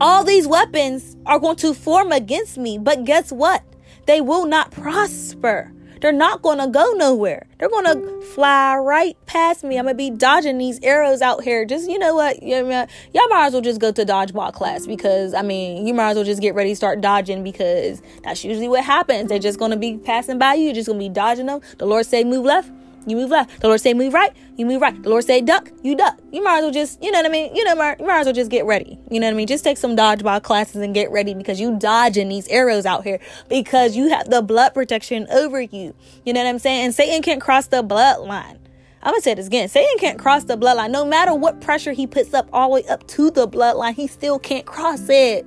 All 0.00 0.24
these 0.24 0.46
weapons 0.46 1.16
are 1.26 1.38
going 1.38 1.56
to 1.56 1.74
form 1.74 2.10
against 2.10 2.58
me, 2.58 2.78
but 2.78 3.04
guess 3.04 3.30
what? 3.30 3.62
They 4.06 4.20
will 4.20 4.46
not 4.46 4.70
prosper. 4.70 5.72
They're 6.00 6.12
not 6.12 6.42
going 6.42 6.58
to 6.58 6.66
go 6.66 6.92
nowhere. 6.92 7.46
They're 7.58 7.68
going 7.68 7.84
to 7.84 8.22
fly 8.22 8.76
right 8.76 9.16
past 9.26 9.62
me. 9.64 9.78
I'm 9.78 9.84
going 9.84 9.94
to 9.94 9.98
be 9.98 10.10
dodging 10.10 10.58
these 10.58 10.80
arrows 10.82 11.20
out 11.20 11.44
here. 11.44 11.64
Just, 11.64 11.90
you 11.90 11.98
know 11.98 12.14
what? 12.14 12.42
Y'all 12.42 13.28
might 13.28 13.46
as 13.46 13.52
well 13.52 13.62
just 13.62 13.80
go 13.80 13.92
to 13.92 14.04
dodgeball 14.04 14.52
class 14.52 14.86
because, 14.86 15.34
I 15.34 15.42
mean, 15.42 15.86
you 15.86 15.92
might 15.92 16.10
as 16.10 16.16
well 16.16 16.24
just 16.24 16.40
get 16.40 16.54
ready 16.54 16.70
to 16.70 16.76
start 16.76 17.00
dodging 17.00 17.44
because 17.44 18.00
that's 18.22 18.44
usually 18.44 18.68
what 18.68 18.84
happens. 18.84 19.28
They're 19.28 19.38
just 19.38 19.58
going 19.58 19.72
to 19.72 19.76
be 19.76 19.98
passing 19.98 20.38
by 20.38 20.54
you. 20.54 20.64
You're 20.64 20.74
just 20.74 20.86
going 20.86 20.98
to 20.98 21.04
be 21.04 21.12
dodging 21.12 21.46
them. 21.46 21.60
The 21.78 21.86
Lord 21.86 22.06
say 22.06 22.24
move 22.24 22.44
left 22.44 22.70
you 23.06 23.16
move 23.16 23.30
left. 23.30 23.60
The 23.60 23.68
Lord 23.68 23.80
say 23.80 23.94
move 23.94 24.14
right, 24.14 24.32
you 24.56 24.66
move 24.66 24.82
right. 24.82 25.02
The 25.02 25.08
Lord 25.08 25.24
say 25.24 25.40
duck, 25.40 25.70
you 25.82 25.96
duck. 25.96 26.18
You 26.32 26.42
might 26.42 26.58
as 26.58 26.62
well 26.62 26.70
just, 26.72 27.02
you 27.02 27.10
know 27.10 27.18
what 27.18 27.26
I 27.26 27.30
mean? 27.30 27.54
You 27.54 27.64
know, 27.64 27.72
you 27.72 28.06
might 28.06 28.20
as 28.20 28.26
well 28.26 28.34
just 28.34 28.50
get 28.50 28.64
ready. 28.66 28.98
You 29.10 29.20
know 29.20 29.26
what 29.26 29.34
I 29.34 29.36
mean? 29.36 29.46
Just 29.46 29.64
take 29.64 29.78
some 29.78 29.96
dodgeball 29.96 30.42
classes 30.42 30.76
and 30.76 30.94
get 30.94 31.10
ready 31.10 31.34
because 31.34 31.60
you 31.60 31.78
dodging 31.78 32.28
these 32.28 32.46
arrows 32.48 32.86
out 32.86 33.04
here 33.04 33.18
because 33.48 33.96
you 33.96 34.10
have 34.10 34.28
the 34.30 34.42
blood 34.42 34.74
protection 34.74 35.26
over 35.30 35.60
you. 35.60 35.94
You 36.24 36.32
know 36.32 36.42
what 36.42 36.48
I'm 36.48 36.58
saying? 36.58 36.84
And 36.86 36.94
Satan 36.94 37.22
can't 37.22 37.40
cross 37.40 37.66
the 37.66 37.82
bloodline. 37.82 38.58
I'm 39.02 39.12
gonna 39.12 39.22
say 39.22 39.32
this 39.32 39.46
again. 39.46 39.68
Satan 39.68 39.96
can't 39.98 40.18
cross 40.18 40.44
the 40.44 40.58
bloodline. 40.58 40.90
No 40.90 41.06
matter 41.06 41.34
what 41.34 41.62
pressure 41.62 41.92
he 41.92 42.06
puts 42.06 42.34
up 42.34 42.50
all 42.52 42.68
the 42.68 42.74
way 42.74 42.84
up 42.88 43.06
to 43.08 43.30
the 43.30 43.48
bloodline, 43.48 43.94
he 43.94 44.06
still 44.06 44.38
can't 44.38 44.66
cross 44.66 45.08
it. 45.08 45.46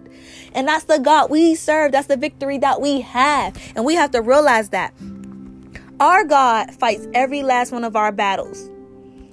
And 0.55 0.67
that's 0.67 0.85
the 0.85 0.97
God 0.97 1.29
we 1.29 1.53
serve. 1.53 1.91
That's 1.91 2.07
the 2.07 2.17
victory 2.17 2.57
that 2.59 2.81
we 2.81 3.01
have. 3.01 3.55
And 3.75 3.85
we 3.85 3.93
have 3.93 4.09
to 4.11 4.21
realize 4.21 4.69
that. 4.69 4.93
Our 6.03 6.25
God 6.25 6.75
fights 6.75 7.07
every 7.13 7.43
last 7.43 7.71
one 7.71 7.85
of 7.85 7.95
our 7.95 8.11
battles. 8.11 8.69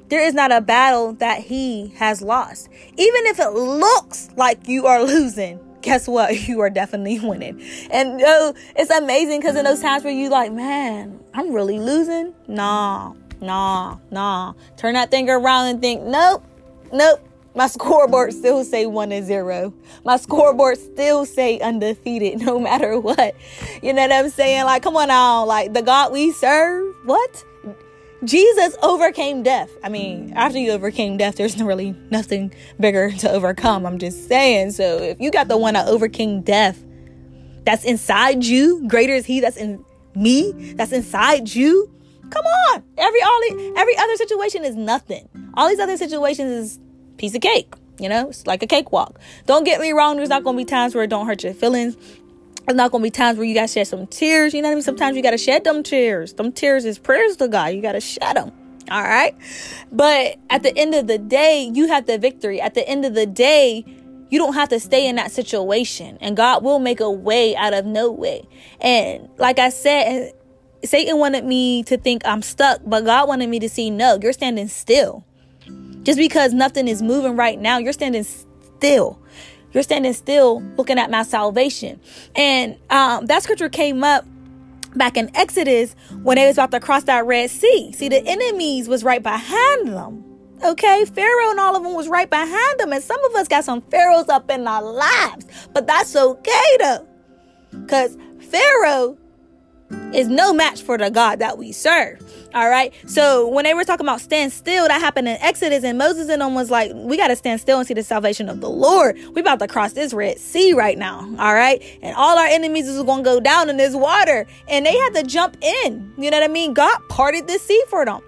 There 0.07 0.25
is 0.25 0.35
not 0.35 0.53
a 0.53 0.61
battle 0.61 1.15
that 1.15 1.41
He 1.41 1.89
has 1.97 2.23
lost. 2.23 2.69
Even 2.97 3.27
if 3.27 3.41
it 3.41 3.50
looks 3.50 4.31
like 4.37 4.69
you 4.69 4.87
are 4.87 5.03
losing, 5.05 5.59
guess 5.83 6.07
what? 6.07 6.47
You 6.47 6.61
are 6.61 6.71
definitely 6.71 7.19
winning. 7.29 7.61
And 7.91 8.21
it's 8.21 8.91
amazing 8.93 9.41
because 9.41 9.57
in 9.57 9.65
those 9.65 9.81
times 9.81 10.05
where 10.05 10.12
you 10.12 10.29
like, 10.29 10.53
man, 10.53 11.19
I'm 11.35 11.53
really 11.53 11.81
losing. 11.81 12.35
Nah, 12.47 13.15
nah, 13.41 13.99
nah. 14.12 14.53
Turn 14.77 14.95
that 14.95 15.11
thing 15.11 15.29
around 15.29 15.71
and 15.71 15.81
think, 15.81 16.05
nope, 16.05 16.45
nope. 16.93 17.21
My 17.54 17.66
scoreboard 17.66 18.33
still 18.33 18.64
say 18.64 18.87
one 18.87 19.12
and 19.12 19.26
zero. 19.26 19.75
My 20.04 20.16
scoreboard 20.16 20.78
still 20.78 21.25
say 21.26 21.59
undefeated 21.61 22.40
no 22.40 22.59
matter 22.59 22.99
what. 22.99 23.35
You 23.83 23.92
know 23.92 24.02
what 24.02 24.12
I'm 24.12 24.30
saying? 24.30 24.64
Like, 24.64 24.83
come 24.83 24.97
on 24.97 25.09
now. 25.09 25.45
Like 25.45 25.73
the 25.73 25.83
God 25.83 26.12
we 26.12 26.33
serve, 26.33 26.95
what? 27.04 27.45
Jesus 28.23 28.76
overcame 28.83 29.42
death. 29.42 29.71
I 29.83 29.88
mean, 29.88 30.35
after 30.37 30.59
you 30.59 30.73
overcame 30.73 31.16
death, 31.16 31.37
there's 31.37 31.61
really 31.61 31.97
nothing 32.11 32.52
bigger 32.78 33.11
to 33.12 33.30
overcome. 33.30 33.87
I'm 33.87 33.99
just 33.99 34.28
saying. 34.28 34.73
So 34.73 34.99
if 34.99 35.21
you 35.21 35.30
got 35.30 35.49
the 35.49 35.57
one 35.57 35.75
that 35.75 35.88
overcame 35.88 36.42
death 36.42 36.85
that's 37.64 37.85
inside 37.85 38.45
you, 38.45 38.87
greater 38.88 39.14
is 39.14 39.25
he 39.25 39.40
that's 39.40 39.57
in 39.57 39.83
me, 40.14 40.75
that's 40.75 40.92
inside 40.92 41.54
you, 41.54 41.90
Come 42.30 42.45
on. 42.45 42.85
Every 42.97 43.23
all 43.23 43.40
every 43.76 43.97
other 43.97 44.16
situation 44.16 44.64
is 44.64 44.76
nothing. 44.76 45.28
All 45.54 45.69
these 45.69 45.80
other 45.80 45.97
situations 45.97 46.50
is 46.50 46.80
piece 47.21 47.35
of 47.35 47.43
cake. 47.43 47.75
You 47.99 48.09
know, 48.09 48.31
it's 48.31 48.47
like 48.47 48.62
a 48.62 48.67
cakewalk. 48.67 49.21
Don't 49.45 49.65
get 49.65 49.79
me 49.79 49.93
wrong. 49.93 50.17
There's 50.17 50.31
not 50.31 50.43
gonna 50.43 50.57
be 50.57 50.65
times 50.65 50.95
where 50.95 51.05
it 51.05 51.11
don't 51.11 51.27
hurt 51.27 51.45
your 51.45 51.53
feelings. 51.53 51.97
There's 52.67 52.77
not 52.77 52.91
gonna 52.91 53.03
be 53.03 53.11
times 53.11 53.37
where 53.37 53.47
you 53.47 53.55
gotta 53.55 53.69
shed 53.69 53.87
some 53.87 54.07
tears. 54.07 54.55
You 54.55 54.62
know 54.62 54.69
what 54.69 54.73
I 54.73 54.75
mean? 54.77 54.83
Sometimes 54.83 55.17
you 55.17 55.23
gotta 55.23 55.39
shed 55.39 55.65
them 55.65 55.83
tears. 55.83 56.33
Them 56.33 56.50
tears 56.50 56.87
is 56.87 56.99
prayers 56.99 57.37
to 57.37 57.49
God. 57.49 57.75
You 57.75 57.83
gotta 57.83 58.00
shed 58.00 58.37
them. 58.37 58.53
All 58.91 59.03
right. 59.03 59.37
But 59.93 60.37
at 60.49 60.62
the 60.62 60.77
end 60.77 60.95
of 60.95 61.07
the 61.07 61.19
day, 61.19 61.71
you 61.75 61.89
have 61.89 62.07
the 62.07 62.17
victory. 62.17 62.59
At 62.59 62.73
the 62.73 62.89
end 62.89 63.05
of 63.05 63.12
the 63.12 63.27
day, 63.27 63.85
you 64.31 64.39
don't 64.39 64.55
have 64.55 64.71
to 64.71 64.81
stay 64.81 65.07
in 65.07 65.17
that 65.17 65.31
situation 65.31 66.17
and 66.23 66.37
God 66.37 66.65
will 66.65 66.79
make 66.79 67.00
a 67.00 67.11
way 67.11 67.55
out 67.55 67.75
of 67.75 67.85
no 67.85 68.11
way. 68.11 68.49
And 68.81 69.29
like 69.37 69.59
I 69.59 69.69
said, 69.69 70.33
Satan 70.85 71.19
wanted 71.19 71.45
me 71.45 71.83
to 71.85 71.99
think 71.99 72.23
I'm 72.25 72.41
stuck, 72.41 72.81
but 72.87 73.05
God 73.05 73.29
wanted 73.29 73.50
me 73.50 73.59
to 73.61 73.69
see 73.69 73.91
no, 73.91 74.19
you're 74.23 74.33
standing 74.33 74.69
still. 74.69 75.25
Just 76.02 76.19
because 76.19 76.52
nothing 76.52 76.88
is 76.88 77.02
moving 77.02 77.37
right 77.37 77.59
now, 77.59 77.78
you're 77.78 77.92
standing 77.92 78.25
still. 78.25 79.19
You're 79.73 79.83
standing 79.83 80.12
still 80.14 80.62
looking 80.76 80.99
at 80.99 81.11
my 81.11 81.23
salvation. 81.23 82.00
And 82.35 82.76
um, 82.90 83.26
that 83.26 83.42
scripture 83.42 83.69
came 83.69 84.02
up 84.02 84.25
back 84.97 85.16
in 85.16 85.30
Exodus 85.37 85.95
when 86.23 86.37
they 86.37 86.47
was 86.47 86.57
about 86.57 86.73
to 86.73 86.80
cross 86.80 87.04
that 87.04 87.25
Red 87.26 87.50
Sea. 87.50 87.92
See, 87.92 88.09
the 88.09 88.25
enemies 88.26 88.88
was 88.88 89.04
right 89.04 89.23
behind 89.23 89.88
them. 89.88 90.25
Okay, 90.62 91.04
Pharaoh 91.07 91.50
and 91.50 91.61
all 91.61 91.75
of 91.75 91.83
them 91.83 91.95
was 91.95 92.09
right 92.09 92.28
behind 92.28 92.80
them, 92.80 92.92
and 92.92 93.02
some 93.02 93.23
of 93.25 93.35
us 93.35 93.49
got 93.49 93.64
some 93.64 93.80
pharaohs 93.83 94.28
up 94.28 94.50
in 94.50 94.66
our 94.66 94.83
lives, 94.83 95.47
but 95.73 95.87
that's 95.87 96.14
okay 96.14 96.76
though, 96.78 97.09
because 97.71 98.19
Pharaoh 98.40 99.16
is 100.12 100.28
no 100.28 100.52
match 100.52 100.82
for 100.82 100.99
the 100.99 101.11
God 101.11 101.38
that 101.38 101.59
we 101.59 101.73
serve. 101.73 102.23
All 102.54 102.68
right. 102.68 102.92
So 103.06 103.47
when 103.49 103.64
they 103.64 103.75
were 103.75 103.85
talking 103.85 104.06
about 104.06 104.20
stand 104.20 104.52
still, 104.52 104.88
that 104.88 105.00
happened 105.00 105.28
in 105.28 105.37
Exodus, 105.37 105.85
and 105.85 105.99
Moses 105.99 106.28
and 106.28 106.42
them 106.42 106.54
was 106.54 106.70
like, 106.70 106.90
we 106.94 107.16
got 107.16 107.28
to 107.28 107.37
stand 107.37 107.61
still 107.61 107.78
and 107.78 107.87
see 107.87 107.94
the 107.94 108.02
salvation 108.02 108.49
of 108.49 108.61
the 108.61 108.70
Lord. 108.70 109.16
We 109.35 109.40
about 109.40 109.61
to 109.61 109.68
cross 109.68 109.92
this 109.92 110.12
Red 110.12 110.38
Sea 110.38 110.73
right 110.73 110.99
now. 110.99 111.20
All 111.38 111.54
right. 111.54 111.82
And 112.02 112.16
all 112.16 112.38
our 112.38 112.47
enemies 112.47 112.88
is 112.88 113.02
going 113.02 113.23
to 113.23 113.25
go 113.25 113.40
down 113.40 113.70
in 113.70 113.76
this 113.76 113.94
water, 113.94 114.47
and 114.68 114.85
they 114.85 114.97
had 114.97 115.14
to 115.14 115.23
jump 115.23 115.56
in. 115.61 116.12
You 116.18 116.30
know 116.30 116.40
what 116.40 116.50
I 116.50 116.52
mean? 116.52 116.75
God 116.75 116.99
parted 117.09 117.47
the 117.47 117.59
sea 117.59 117.82
for 117.88 118.04
them. 118.04 118.20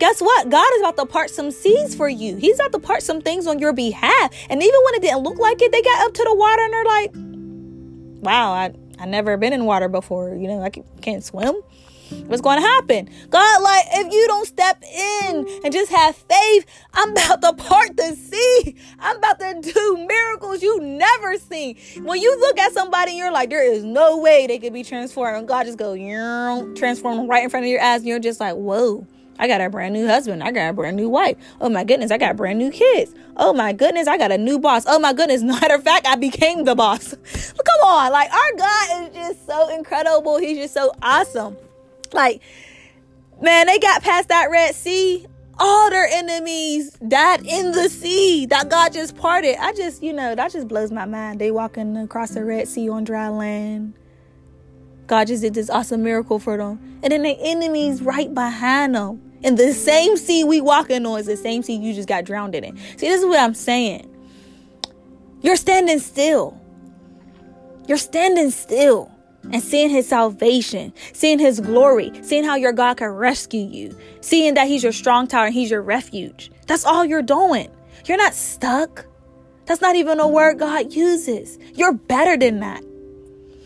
Guess 0.00 0.20
what? 0.20 0.48
God 0.48 0.66
is 0.74 0.80
about 0.80 0.96
to 0.96 1.06
part 1.06 1.30
some 1.30 1.50
seas 1.50 1.94
for 1.94 2.08
you. 2.08 2.36
He's 2.36 2.54
about 2.56 2.72
to 2.72 2.78
part 2.78 3.02
some 3.02 3.20
things 3.20 3.46
on 3.46 3.58
your 3.58 3.72
behalf. 3.72 4.32
And 4.48 4.62
even 4.62 4.80
when 4.84 4.94
it 4.94 5.02
didn't 5.02 5.24
look 5.24 5.38
like 5.38 5.60
it, 5.60 5.72
they 5.72 5.82
got 5.82 6.06
up 6.06 6.14
to 6.14 6.24
the 6.24 6.34
water 6.34 6.62
and 6.62 6.72
they're 6.72 6.84
like, 6.84 7.12
wow, 8.22 8.52
I, 8.52 8.72
I 8.98 9.06
never 9.06 9.36
been 9.36 9.52
in 9.52 9.64
water 9.64 9.88
before. 9.88 10.34
You 10.34 10.48
know, 10.48 10.62
I 10.62 10.70
can't 10.70 11.24
swim. 11.24 11.54
What's 12.26 12.40
going 12.40 12.58
to 12.58 12.66
happen? 12.66 13.10
God, 13.28 13.62
like, 13.62 13.84
if 13.92 14.10
you 14.10 14.26
don't 14.28 14.46
step 14.46 14.82
in 14.82 15.46
and 15.62 15.70
just 15.70 15.90
have 15.92 16.16
faith, 16.16 16.64
I'm 16.94 17.10
about 17.10 17.42
to 17.42 17.52
part 17.52 17.98
the 17.98 18.16
sea. 18.16 18.76
I'm 18.98 19.18
about 19.18 19.38
to 19.40 19.60
do 19.60 20.06
miracles 20.08 20.62
you 20.62 20.80
never 20.80 21.36
seen. 21.36 21.76
When 22.02 22.18
you 22.18 22.40
look 22.40 22.58
at 22.58 22.72
somebody 22.72 23.10
and 23.10 23.18
you're 23.18 23.30
like, 23.30 23.50
there 23.50 23.62
is 23.62 23.84
no 23.84 24.16
way 24.16 24.46
they 24.46 24.58
could 24.58 24.72
be 24.72 24.84
transformed, 24.84 25.36
and 25.36 25.46
God 25.46 25.66
just 25.66 25.76
go, 25.76 25.94
transform 26.76 27.28
right 27.28 27.44
in 27.44 27.50
front 27.50 27.66
of 27.66 27.70
your 27.70 27.82
eyes, 27.82 28.00
and 28.00 28.08
you're 28.08 28.18
just 28.18 28.40
like, 28.40 28.54
whoa. 28.54 29.06
I 29.38 29.46
got 29.46 29.60
a 29.60 29.70
brand 29.70 29.94
new 29.94 30.06
husband. 30.06 30.42
I 30.42 30.50
got 30.50 30.70
a 30.70 30.72
brand 30.72 30.96
new 30.96 31.08
wife. 31.08 31.36
Oh 31.60 31.68
my 31.68 31.84
goodness, 31.84 32.10
I 32.10 32.18
got 32.18 32.36
brand 32.36 32.58
new 32.58 32.70
kids. 32.70 33.14
Oh 33.36 33.52
my 33.52 33.72
goodness, 33.72 34.08
I 34.08 34.18
got 34.18 34.32
a 34.32 34.38
new 34.38 34.58
boss. 34.58 34.84
Oh 34.86 34.98
my 34.98 35.12
goodness, 35.12 35.42
matter 35.44 35.74
of 35.74 35.84
fact, 35.84 36.06
I 36.06 36.16
became 36.16 36.64
the 36.64 36.74
boss. 36.74 37.14
Come 37.34 37.88
on, 37.88 38.12
like 38.12 38.30
our 38.32 38.56
God 38.56 39.08
is 39.08 39.14
just 39.14 39.46
so 39.46 39.68
incredible. 39.74 40.38
He's 40.38 40.58
just 40.58 40.74
so 40.74 40.92
awesome. 41.02 41.56
Like, 42.12 42.42
man, 43.40 43.66
they 43.66 43.78
got 43.78 44.02
past 44.02 44.28
that 44.28 44.50
Red 44.50 44.74
Sea. 44.74 45.26
All 45.60 45.90
their 45.90 46.06
enemies 46.06 46.92
died 47.08 47.44
in 47.44 47.72
the 47.72 47.88
sea 47.88 48.46
that 48.46 48.68
God 48.68 48.92
just 48.92 49.16
parted. 49.16 49.56
I 49.58 49.72
just, 49.72 50.04
you 50.04 50.12
know, 50.12 50.36
that 50.36 50.52
just 50.52 50.68
blows 50.68 50.92
my 50.92 51.04
mind. 51.04 51.40
They 51.40 51.50
walking 51.50 51.96
across 51.96 52.30
the 52.30 52.44
Red 52.44 52.68
Sea 52.68 52.88
on 52.88 53.02
dry 53.02 53.28
land. 53.28 53.94
God 55.08 55.26
just 55.26 55.42
did 55.42 55.54
this 55.54 55.68
awesome 55.68 56.04
miracle 56.04 56.38
for 56.38 56.56
them. 56.58 57.00
And 57.02 57.10
then 57.10 57.22
the 57.22 57.36
enemies 57.40 58.02
right 58.02 58.32
behind 58.32 58.94
them. 58.94 59.27
And 59.44 59.56
the 59.56 59.72
same 59.72 60.16
sea 60.16 60.44
we 60.44 60.60
walking 60.60 61.06
on 61.06 61.20
is 61.20 61.26
the 61.26 61.36
same 61.36 61.62
sea 61.62 61.76
you 61.76 61.94
just 61.94 62.08
got 62.08 62.24
drowned 62.24 62.54
in. 62.54 62.76
See, 62.76 63.08
this 63.08 63.20
is 63.20 63.26
what 63.26 63.38
I'm 63.38 63.54
saying. 63.54 64.14
You're 65.40 65.56
standing 65.56 66.00
still. 66.00 66.60
You're 67.86 67.98
standing 67.98 68.50
still 68.50 69.10
and 69.52 69.62
seeing 69.62 69.90
his 69.90 70.08
salvation, 70.08 70.92
seeing 71.12 71.38
his 71.38 71.60
glory, 71.60 72.12
seeing 72.22 72.44
how 72.44 72.56
your 72.56 72.72
God 72.72 72.96
can 72.96 73.08
rescue 73.08 73.64
you, 73.64 73.96
seeing 74.20 74.54
that 74.54 74.66
he's 74.66 74.82
your 74.82 74.92
strong 74.92 75.26
tower 75.26 75.46
and 75.46 75.54
he's 75.54 75.70
your 75.70 75.82
refuge. 75.82 76.50
That's 76.66 76.84
all 76.84 77.04
you're 77.04 77.22
doing. 77.22 77.70
You're 78.04 78.18
not 78.18 78.34
stuck. 78.34 79.06
That's 79.66 79.80
not 79.80 79.96
even 79.96 80.20
a 80.20 80.28
word 80.28 80.58
God 80.58 80.92
uses. 80.92 81.58
You're 81.74 81.92
better 81.92 82.36
than 82.36 82.60
that. 82.60 82.82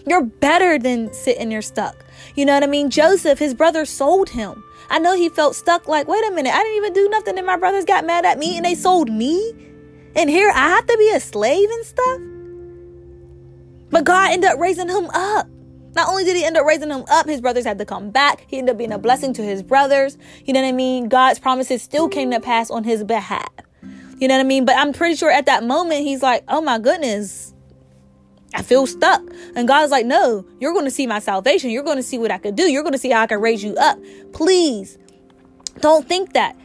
You're 0.07 0.25
better 0.25 0.79
than 0.79 1.13
sitting 1.13 1.51
there 1.51 1.63
stuck. 1.63 2.05
You 2.35 2.45
know 2.45 2.55
what 2.55 2.63
I 2.63 2.67
mean? 2.67 2.91
Joseph, 2.91 3.39
his 3.39 3.55
brother 3.55 3.85
sold 3.85 4.31
him. 4.31 4.63
I 4.91 4.99
know 4.99 5.17
he 5.17 5.29
felt 5.29 5.55
stuck 5.55 5.89
like, 5.89 6.09
wait 6.09 6.27
a 6.27 6.31
minute, 6.33 6.53
I 6.53 6.63
didn't 6.63 6.77
even 6.77 6.93
do 6.93 7.09
nothing 7.09 7.39
and 7.39 7.47
my 7.47 7.57
brothers 7.57 7.85
got 7.85 8.05
mad 8.05 8.25
at 8.25 8.39
me 8.39 8.57
and 8.57 8.65
they 8.65 8.75
sold 8.75 9.11
me. 9.11 9.55
And 10.15 10.29
here 10.29 10.51
I 10.51 10.69
have 10.69 10.87
to 10.87 10.97
be 10.99 11.11
a 11.11 11.21
slave 11.21 11.71
and 11.71 11.87
stuff. 11.87 12.21
But 13.91 14.05
God 14.05 14.33
ended 14.33 14.51
up 14.51 14.59
raising 14.59 14.89
him 14.89 15.09
up. 15.15 15.47
Not 15.95 16.09
only 16.09 16.25
did 16.25 16.37
he 16.37 16.45
end 16.45 16.57
up 16.57 16.67
raising 16.67 16.91
him 16.91 17.05
up, 17.11 17.27
his 17.27 17.41
brothers 17.41 17.65
had 17.65 17.79
to 17.79 17.85
come 17.85 18.11
back. 18.11 18.47
He 18.49 18.59
ended 18.59 18.73
up 18.73 18.79
being 18.79 18.93
a 18.93 18.99
blessing 18.99 19.35
to 19.35 19.43
his 19.43 19.63
brothers. 19.63 20.17
You 20.45 20.55
know 20.55 20.63
what 20.63 20.69
I 20.69 20.73
mean? 20.73 21.09
God's 21.09 21.39
promises 21.39 21.83
still 21.83 22.09
came 22.09 22.31
to 22.31 22.41
pass 22.41 22.71
on 22.71 22.85
his 22.85 23.05
behalf. 23.05 23.51
You 24.19 24.29
know 24.29 24.35
what 24.35 24.41
I 24.41 24.45
mean? 24.45 24.65
But 24.65 24.77
I'm 24.77 24.93
pretty 24.93 25.17
sure 25.17 25.31
at 25.31 25.47
that 25.47 25.65
moment, 25.65 26.03
he's 26.03 26.23
like, 26.23 26.45
oh 26.49 26.61
my 26.61 26.79
goodness, 26.79 27.52
I 28.55 28.63
feel 28.63 28.87
stuck. 28.87 29.23
And 29.55 29.67
God's 29.67 29.91
like, 29.91 30.07
no, 30.07 30.45
you're 30.61 30.73
going 30.73 30.85
to 30.85 30.91
see 30.91 31.07
my 31.07 31.19
salvation. 31.19 31.71
You're 31.71 31.83
going 31.83 31.97
to 31.97 32.03
see 32.03 32.19
what 32.19 32.31
I 32.31 32.39
could 32.39 32.57
do. 32.57 32.65
You're 32.65 32.83
going 32.83 32.93
to 32.93 32.99
see 32.99 33.11
how 33.11 33.23
I 33.23 33.27
can 33.27 33.41
raise 33.41 33.63
you 33.65 33.75
up. 33.77 33.99
Please 34.33 34.99
don't 35.81 36.07
think 36.07 36.35
that. 36.35 36.57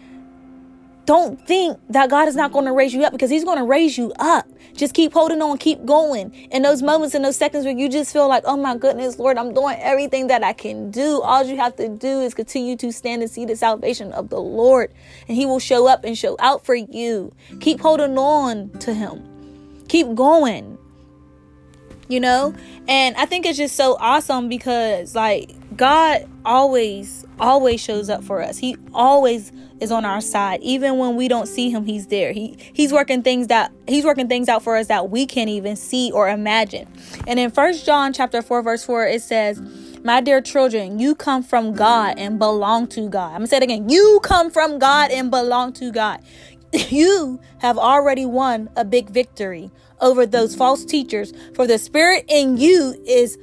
Don't 1.06 1.39
think 1.48 1.79
that 1.89 2.10
God 2.10 2.27
is 2.27 2.36
not 2.36 2.51
going 2.51 2.65
to 2.65 2.74
raise 2.74 2.94
you 2.94 3.03
up 3.03 3.13
because 3.13 3.29
He's 3.29 3.46
going 3.46 3.58
to 3.58 3.63
raise 3.63 3.98
you 3.98 4.12
up. 4.20 4.46
Just 4.74 4.94
keep 4.94 5.13
holding 5.13 5.41
on, 5.41 5.58
keep 5.58 5.86
going. 5.86 6.34
In 6.51 6.63
those 6.63 6.82
moments, 6.82 7.15
in 7.15 7.22
those 7.22 7.38
seconds 7.38 7.63
where 7.63 7.74
you 7.74 7.88
just 7.88 8.12
feel 8.12 8.27
like, 8.27 8.44
oh 8.46 8.58
my 8.58 8.75
goodness, 8.75 9.17
Lord, 9.17 9.38
I'm 9.38 9.53
doing 9.53 9.77
everything 9.79 10.27
that 10.27 10.44
I 10.44 10.51
can 10.51 10.91
do. 10.91 11.22
All 11.22 11.46
you 11.46 11.56
have 11.56 11.77
to 11.77 11.88
do 11.88 12.20
is 12.20 12.34
continue 12.34 12.75
to 12.75 12.91
stand 12.91 13.22
and 13.22 13.32
see 13.32 13.46
the 13.46 13.56
salvation 13.56 14.12
of 14.12 14.27
the 14.27 14.39
Lord, 14.39 14.94
and 15.29 15.38
He 15.38 15.46
will 15.46 15.60
show 15.60 15.88
up 15.88 16.03
and 16.03 16.17
show 16.17 16.36
out 16.39 16.65
for 16.65 16.75
you. 16.75 17.34
Keep 17.62 17.79
holding 17.79 18.17
on 18.17 18.70
to 18.79 18.94
Him, 18.94 19.24
keep 19.88 20.13
going 20.13 20.77
you 22.08 22.20
know? 22.20 22.54
And 22.88 23.16
I 23.18 23.26
think 23.26 23.46
it's 23.46 23.58
just 23.58 23.76
so 23.76 23.98
awesome 24.00 24.50
because, 24.50 25.16
like, 25.16 25.52
God 25.76 26.28
always, 26.46 27.26
always 27.40 27.82
shows 27.82 28.10
up 28.10 28.24
for 28.24 28.42
us. 28.42 28.58
He 28.58 28.78
always 28.94 29.52
is 29.80 29.92
on 29.92 30.06
our 30.06 30.22
side. 30.22 30.62
Even 30.62 30.98
when 30.98 31.16
we 31.16 31.28
don't 31.28 31.48
see 31.48 31.70
him, 31.70 31.86
he's 31.86 32.08
there. 32.08 32.32
He 32.32 32.58
he's 32.74 32.92
working 32.92 33.22
things 33.22 33.48
that 33.48 33.72
he's 33.88 34.06
working 34.06 34.28
things 34.28 34.50
out 34.50 34.64
for 34.64 34.76
us 34.76 34.88
that 34.88 35.10
we 35.10 35.26
can't 35.26 35.50
even 35.50 35.76
see 35.76 36.12
or 36.12 36.30
imagine. 36.30 36.88
And 37.28 37.40
in 37.40 37.52
First 37.52 37.86
John 37.86 38.14
chapter 38.14 38.42
4, 38.42 38.62
verse 38.64 38.84
4, 38.84 39.08
it 39.08 39.22
says, 39.22 39.62
my 40.04 40.22
dear 40.22 40.42
children, 40.42 41.00
you 41.00 41.16
come 41.16 41.44
from 41.44 41.74
God 41.74 42.18
and 42.18 42.40
belong 42.40 42.88
to 42.90 43.10
God. 43.10 43.32
I'm 43.32 43.40
gonna 43.40 43.48
say 43.48 43.58
it 43.58 43.64
again. 43.64 43.90
You 43.90 44.20
come 44.24 44.50
from 44.50 44.80
God 44.80 45.12
and 45.12 45.30
belong 45.30 45.74
to 45.74 45.92
God. 45.92 46.22
You 46.90 47.40
have 47.60 47.78
already 47.78 48.26
won 48.26 48.70
a 48.76 48.84
big 48.84 49.10
victory 49.10 49.72
over 50.01 50.25
those 50.25 50.56
false 50.56 50.86
teachers, 50.86 51.34
for 51.54 51.68
the 51.68 51.77
spirit 51.77 52.25
in 52.27 52.58
you 52.58 53.01
is 53.06 53.38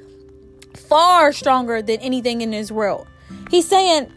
far 0.74 1.32
stronger 1.32 1.82
than 1.82 2.00
anything 2.00 2.40
in 2.40 2.50
this 2.50 2.70
world. 2.70 3.06
He's 3.50 3.66
saying, 3.66 4.10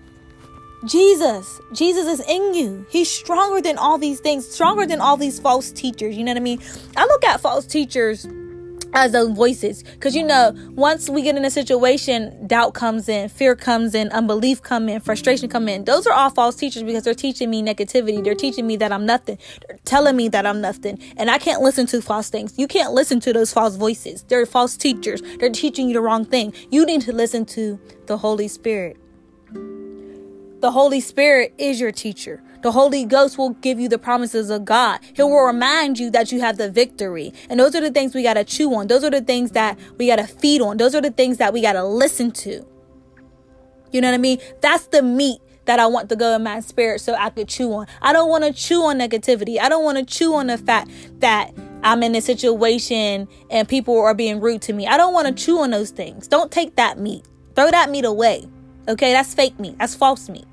Jesus, 0.86 1.60
Jesus 1.74 2.06
is 2.06 2.28
in 2.28 2.54
you. 2.54 2.86
He's 2.90 3.10
stronger 3.10 3.62
than 3.62 3.78
all 3.78 3.98
these 3.98 4.20
things, 4.20 4.48
stronger 4.48 4.86
than 4.86 5.02
all 5.02 5.18
these 5.18 5.40
false 5.40 5.72
teachers. 5.72 6.16
You 6.16 6.24
know 6.24 6.32
what 6.32 6.38
I 6.38 6.42
mean? 6.42 6.62
I 6.96 7.06
look 7.06 7.24
at 7.24 7.42
false 7.42 7.66
teachers 7.66 8.28
as 8.98 9.12
those 9.12 9.30
voices. 9.30 9.84
Because 9.84 10.16
you 10.16 10.24
know 10.24 10.54
once 10.72 11.08
we 11.08 11.22
get 11.22 11.38
in 11.38 11.46
a 11.46 11.52
situation 11.52 12.48
doubt 12.48 12.74
comes 12.74 13.08
in 13.08 13.30
fear 13.30 13.56
comes 13.56 13.94
in 13.94 14.10
unbelief 14.10 14.62
come 14.64 14.90
in 14.90 15.00
frustration 15.00 15.48
come 15.48 15.70
in. 15.70 15.86
Those 15.86 16.08
are 16.08 16.14
all 16.14 16.32
false 16.32 16.56
teachers 16.56 16.82
because 16.82 17.04
they're 17.04 17.14
teaching 17.14 17.50
me 17.50 17.62
negativity. 17.62 18.24
They're 18.24 18.34
teaching 18.36 18.66
me 18.66 18.76
that 18.78 18.92
i'm 18.92 19.06
nothing. 19.06 19.38
They're 19.68 19.78
telling 19.86 20.16
me 20.16 20.30
that 20.30 20.48
i'm 20.48 20.62
nothing. 20.62 21.00
And 21.16 21.30
i 21.30 21.38
can't 21.38 21.62
listen 21.62 21.86
to 21.88 22.02
false 22.02 22.30
things. 22.30 22.58
You 22.58 22.68
can't 22.68 22.94
listen 22.94 23.20
to 23.22 23.34
those 23.34 23.54
false 23.54 23.76
voices. 23.76 24.24
They're 24.24 24.48
false 24.48 24.76
teachers. 24.76 25.22
They're 25.40 25.52
teaching 25.52 25.88
you 25.88 25.94
the 25.94 26.02
wrong 26.02 26.26
thing. 26.26 26.54
You 26.72 26.86
need 26.86 27.02
to 27.02 27.14
listen 27.14 27.46
to 27.58 27.80
the 28.08 28.18
holy 28.18 28.48
spirit. 28.48 28.98
The 30.60 30.72
Holy 30.72 31.02
Spirit 31.02 31.54
is 31.60 31.80
your 31.80 31.92
teacher. 31.92 32.42
The 32.62 32.72
Holy 32.72 33.06
Ghost 33.06 33.38
will 33.38 33.52
give 33.52 33.80
you 33.80 33.88
the 33.88 33.98
promises 33.98 34.50
of 34.50 34.66
God. 34.66 35.00
He 35.14 35.22
will 35.22 35.46
remind 35.46 36.00
you 36.00 36.10
that 36.12 36.32
you 36.32 36.40
have 36.40 36.58
the 36.58 36.70
victory. 36.70 37.34
And 37.50 37.60
those 37.60 37.76
are 37.76 37.82
the 37.82 37.92
things 37.92 38.16
we 38.16 38.24
got 38.24 38.34
to 38.36 38.44
chew 38.44 38.74
on. 38.74 38.88
Those 38.88 39.04
are 39.04 39.12
the 39.12 39.22
things 39.22 39.52
that 39.52 39.78
we 39.98 40.08
got 40.08 40.18
to 40.18 40.28
feed 40.28 40.62
on. 40.62 40.78
Those 40.78 40.96
are 40.96 41.02
the 41.02 41.12
things 41.12 41.38
that 41.38 41.54
we 41.54 41.62
got 41.62 41.74
to 41.74 41.84
listen 41.84 42.32
to. 42.32 42.66
You 43.92 44.02
know 44.02 44.10
what 44.10 44.16
I 44.16 44.20
mean? 44.20 44.40
That's 44.62 44.88
the 44.88 45.02
meat 45.02 45.40
that 45.66 45.80
I 45.80 45.86
want 45.86 46.10
to 46.10 46.16
go 46.16 46.36
in 46.36 46.44
my 46.44 46.62
spirit 46.62 47.02
so 47.02 47.14
I 47.14 47.30
could 47.30 47.48
chew 47.48 47.74
on. 47.74 47.88
I 48.02 48.14
don't 48.14 48.30
want 48.30 48.44
to 48.44 48.54
chew 48.54 48.84
on 48.84 48.98
negativity. 48.98 49.60
I 49.60 49.70
don't 49.70 49.84
want 49.84 49.98
to 49.98 50.06
chew 50.06 50.34
on 50.34 50.48
the 50.48 50.58
fact 50.58 50.90
that 51.20 51.54
I'm 51.84 52.02
in 52.04 52.16
a 52.16 52.22
situation 52.22 53.28
and 53.50 53.68
people 53.68 54.00
are 54.00 54.14
being 54.14 54.40
rude 54.40 54.62
to 54.64 54.74
me. 54.74 54.88
I 54.88 54.98
don't 54.98 55.14
want 55.14 55.28
to 55.28 55.34
chew 55.34 55.60
on 55.60 55.72
those 55.72 55.92
things. 55.92 56.28
Don't 56.28 56.52
take 56.52 56.76
that 56.78 56.98
meat. 56.98 57.26
Throw 57.56 57.70
that 57.70 57.90
meat 57.90 58.06
away. 58.06 58.48
Okay, 58.88 59.12
that's 59.12 59.34
fake 59.34 59.60
meat. 59.60 59.78
That's 59.78 59.94
false 59.94 60.30
meat. 60.30 60.48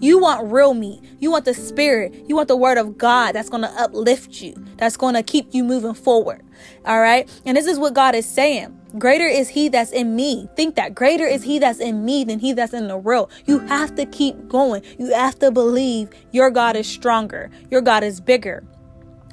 You 0.00 0.20
want 0.20 0.52
real 0.52 0.74
meat. 0.74 1.02
You 1.18 1.30
want 1.30 1.44
the 1.44 1.54
spirit. 1.54 2.14
You 2.28 2.36
want 2.36 2.48
the 2.48 2.56
word 2.56 2.78
of 2.78 2.96
God 2.96 3.34
that's 3.34 3.48
going 3.48 3.62
to 3.62 3.70
uplift 3.70 4.40
you, 4.40 4.54
that's 4.76 4.96
going 4.96 5.14
to 5.14 5.22
keep 5.22 5.52
you 5.52 5.64
moving 5.64 5.94
forward. 5.94 6.42
All 6.84 7.00
right. 7.00 7.28
And 7.44 7.56
this 7.56 7.66
is 7.66 7.78
what 7.78 7.94
God 7.94 8.14
is 8.14 8.26
saying. 8.26 8.74
Greater 8.96 9.26
is 9.26 9.50
he 9.50 9.68
that's 9.68 9.92
in 9.92 10.16
me. 10.16 10.48
Think 10.56 10.76
that 10.76 10.94
greater 10.94 11.26
is 11.26 11.42
he 11.42 11.58
that's 11.58 11.78
in 11.78 12.04
me 12.04 12.24
than 12.24 12.38
he 12.38 12.52
that's 12.52 12.72
in 12.72 12.88
the 12.88 12.96
world. 12.96 13.30
You 13.44 13.58
have 13.66 13.94
to 13.96 14.06
keep 14.06 14.48
going. 14.48 14.82
You 14.98 15.12
have 15.12 15.38
to 15.40 15.50
believe 15.50 16.10
your 16.32 16.50
God 16.50 16.76
is 16.76 16.86
stronger. 16.86 17.50
Your 17.70 17.80
God 17.80 18.02
is 18.02 18.20
bigger. 18.20 18.64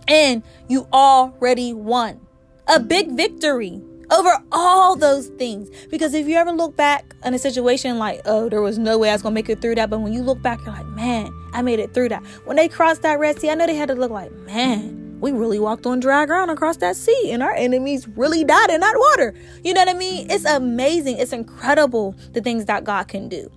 And 0.08 0.44
you 0.68 0.88
already 0.92 1.74
won 1.74 2.20
a 2.68 2.80
big 2.80 3.12
victory 3.12 3.82
over 4.12 4.38
all 4.52 4.96
those 4.96 5.28
things. 5.28 5.70
Because 5.90 6.14
if 6.14 6.28
you 6.28 6.36
ever 6.36 6.52
look 6.52 6.76
back 6.76 7.16
in 7.24 7.34
a 7.34 7.40
situation 7.40 7.98
like, 7.98 8.22
oh, 8.26 8.50
there 8.50 8.62
was 8.62 8.78
no 8.78 8.98
way 8.98 9.10
I 9.10 9.14
was 9.14 9.22
gonna 9.22 9.36
make 9.36 9.50
it 9.50 9.62
through 9.62 9.76
that, 9.76 9.90
but 9.90 10.00
when 10.00 10.14
you 10.14 10.22
look 10.22 10.42
back, 10.42 10.60
you're 10.66 10.74
like, 10.74 10.88
man, 10.88 11.34
I 11.54 11.62
made 11.62 11.80
it 11.80 11.94
through 11.94 12.10
that. 12.10 12.24
When 12.46 12.58
they 12.58 12.68
crossed 12.68 13.02
that 13.04 13.20
Red 13.20 13.40
Sea, 13.40 13.50
I 13.50 13.56
know 13.56 13.68
they 13.68 13.76
had 13.76 13.90
to 13.90 13.96
look 13.96 14.12
like, 14.12 14.32
man, 14.32 15.20
we 15.20 15.32
really 15.32 15.60
walked 15.60 15.86
on 15.86 16.00
dry 16.00 16.26
ground 16.26 16.52
across 16.52 16.78
that 16.78 16.96
sea, 16.96 17.32
and 17.32 17.42
our 17.42 17.54
enemies 17.54 18.08
really 18.10 18.44
died 18.44 18.70
in 18.70 18.82
that 18.82 18.96
water. 18.98 19.34
You 19.64 19.74
know 19.74 19.82
what 19.82 19.90
I 19.90 19.94
mean? 19.94 20.30
It's 20.30 20.46
amazing. 20.46 21.18
It's 21.18 21.34
incredible 21.34 22.16
the 22.34 22.42
things 22.42 22.66
that 22.66 22.84
God 22.84 23.08
can 23.08 23.30
do. 23.30 23.50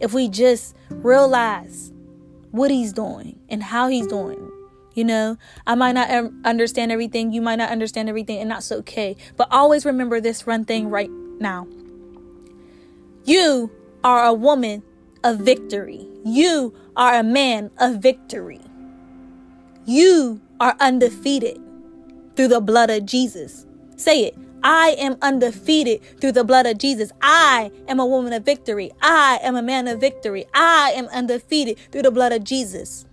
If 0.00 0.12
we 0.12 0.28
just 0.28 0.76
realize 0.90 1.92
what 2.50 2.70
He's 2.70 2.92
doing 2.92 3.38
and 3.48 3.62
how 3.62 3.88
He's 3.88 4.06
doing 4.06 4.50
you 4.98 5.04
know, 5.04 5.38
I 5.64 5.76
might 5.76 5.92
not 5.92 6.10
understand 6.44 6.90
everything. 6.90 7.32
You 7.32 7.40
might 7.40 7.54
not 7.54 7.70
understand 7.70 8.08
everything, 8.08 8.40
and 8.40 8.50
that's 8.50 8.72
okay. 8.72 9.16
But 9.36 9.46
always 9.52 9.86
remember 9.86 10.20
this 10.20 10.44
one 10.44 10.64
thing 10.64 10.90
right 10.90 11.08
now. 11.38 11.68
You 13.24 13.70
are 14.02 14.24
a 14.24 14.32
woman 14.32 14.82
of 15.22 15.38
victory. 15.38 16.08
You 16.24 16.74
are 16.96 17.14
a 17.14 17.22
man 17.22 17.70
of 17.78 17.98
victory. 17.98 18.60
You 19.86 20.40
are 20.58 20.74
undefeated 20.80 21.60
through 22.34 22.48
the 22.48 22.60
blood 22.60 22.90
of 22.90 23.06
Jesus. 23.06 23.66
Say 23.96 24.24
it. 24.24 24.36
I 24.64 24.96
am 24.98 25.16
undefeated 25.22 26.20
through 26.20 26.32
the 26.32 26.42
blood 26.42 26.66
of 26.66 26.78
Jesus. 26.78 27.12
I 27.22 27.70
am 27.86 28.00
a 28.00 28.06
woman 28.06 28.32
of 28.32 28.44
victory. 28.44 28.90
I 29.00 29.38
am 29.44 29.54
a 29.54 29.62
man 29.62 29.86
of 29.86 30.00
victory. 30.00 30.46
I 30.52 30.92
am 30.96 31.06
undefeated 31.06 31.78
through 31.92 32.02
the 32.02 32.10
blood 32.10 32.32
of 32.32 32.42
Jesus. 32.42 33.06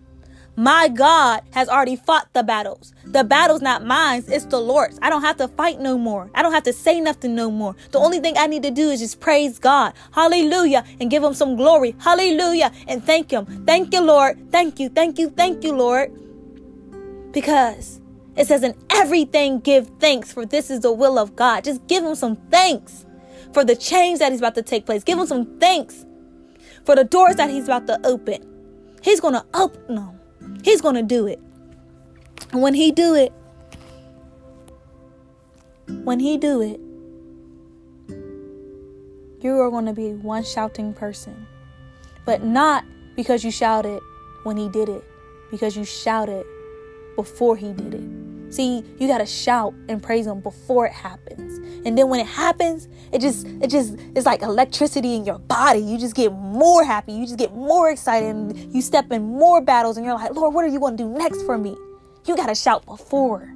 My 0.55 0.87
God 0.87 1.41
has 1.51 1.67
already 1.67 1.97
fought 1.97 2.29
the 2.33 2.43
battles. 2.43 2.93
The 3.05 3.23
battle's 3.23 3.61
not 3.61 3.85
mine, 3.85 4.23
it's 4.27 4.45
the 4.45 4.59
Lord's. 4.59 4.97
I 5.01 5.09
don't 5.09 5.21
have 5.21 5.37
to 5.37 5.47
fight 5.49 5.79
no 5.81 5.97
more. 5.97 6.29
I 6.33 6.41
don't 6.41 6.53
have 6.53 6.63
to 6.63 6.73
say 6.73 7.01
nothing 7.01 7.35
no 7.35 7.51
more. 7.51 7.75
The 7.91 7.99
only 7.99 8.19
thing 8.19 8.37
I 8.37 8.47
need 8.47 8.63
to 8.63 8.71
do 8.71 8.89
is 8.89 9.01
just 9.01 9.19
praise 9.19 9.59
God. 9.59 9.93
Hallelujah. 10.11 10.85
And 10.99 11.11
give 11.11 11.23
him 11.23 11.33
some 11.33 11.55
glory. 11.57 11.95
Hallelujah. 11.99 12.71
And 12.87 13.03
thank 13.03 13.31
him. 13.31 13.65
Thank 13.65 13.93
you, 13.93 14.01
Lord. 14.01 14.51
Thank 14.51 14.79
you. 14.79 14.89
Thank 14.89 15.19
you. 15.19 15.29
Thank 15.29 15.63
you, 15.63 15.73
Lord. 15.75 16.11
Because 17.33 17.99
it 18.37 18.47
says, 18.47 18.63
in 18.63 18.75
everything 18.89 19.59
give 19.59 19.89
thanks, 19.99 20.31
for 20.33 20.45
this 20.45 20.69
is 20.69 20.81
the 20.81 20.91
will 20.93 21.19
of 21.19 21.35
God. 21.35 21.65
Just 21.65 21.85
give 21.87 22.03
him 22.03 22.15
some 22.15 22.37
thanks 22.49 23.05
for 23.53 23.65
the 23.65 23.75
change 23.75 24.19
that 24.19 24.31
is 24.31 24.39
about 24.39 24.55
to 24.55 24.61
take 24.61 24.85
place. 24.85 25.03
Give 25.03 25.19
him 25.19 25.27
some 25.27 25.59
thanks 25.59 26.05
for 26.85 26.95
the 26.95 27.03
doors 27.03 27.35
that 27.37 27.49
he's 27.49 27.65
about 27.65 27.87
to 27.87 27.99
open. 28.05 28.45
He's 29.01 29.19
going 29.21 29.33
to 29.35 29.45
open 29.53 29.95
them. 29.95 30.14
He's 30.65 30.81
going 30.81 30.95
to 30.95 31.03
do 31.03 31.27
it. 31.27 31.39
And 32.51 32.59
when 32.59 32.73
he 32.73 32.91
do 32.91 33.13
it, 33.13 33.31
when 36.03 36.19
he 36.19 36.39
do 36.39 36.59
it, 36.59 36.79
you 39.43 39.59
are 39.59 39.69
going 39.69 39.85
to 39.85 39.93
be 39.93 40.13
one 40.13 40.43
shouting 40.43 40.91
person. 40.95 41.45
But 42.25 42.43
not 42.43 42.83
because 43.15 43.43
you 43.43 43.51
shouted 43.51 44.01
when 44.41 44.57
he 44.57 44.67
did 44.67 44.89
it, 44.89 45.03
because 45.51 45.77
you 45.77 45.85
shouted 45.85 46.47
before 47.15 47.55
he 47.55 47.71
did 47.71 47.93
it. 47.93 48.14
See, 48.55 48.85
you 48.99 49.09
gotta 49.09 49.25
shout 49.25 49.73
and 49.89 50.01
praise 50.01 50.25
him 50.25 50.39
before 50.39 50.85
it 50.85 50.93
happens. 50.93 51.57
And 51.85 51.97
then 51.97 52.07
when 52.07 52.21
it 52.21 52.25
happens, 52.25 52.87
it 53.11 53.19
just 53.19 53.45
it 53.45 53.69
just 53.69 53.97
it's 54.15 54.25
like 54.25 54.43
electricity 54.43 55.13
in 55.13 55.25
your 55.25 55.39
body. 55.39 55.81
You 55.81 55.97
just 55.97 56.15
get 56.15 56.31
more 56.31 56.85
happy. 56.85 57.11
You 57.11 57.25
just 57.25 57.37
get 57.37 57.53
more 57.53 57.89
excited 57.89 58.29
and 58.29 58.73
you 58.73 58.81
step 58.81 59.11
in 59.11 59.23
more 59.23 59.59
battles 59.59 59.97
and 59.97 60.05
you're 60.05 60.15
like, 60.15 60.33
Lord, 60.33 60.53
what 60.53 60.63
are 60.63 60.69
you 60.69 60.79
gonna 60.79 60.95
do 60.95 61.09
next 61.09 61.43
for 61.43 61.57
me? 61.57 61.75
You 62.25 62.37
gotta 62.37 62.55
shout 62.55 62.85
before. 62.85 63.53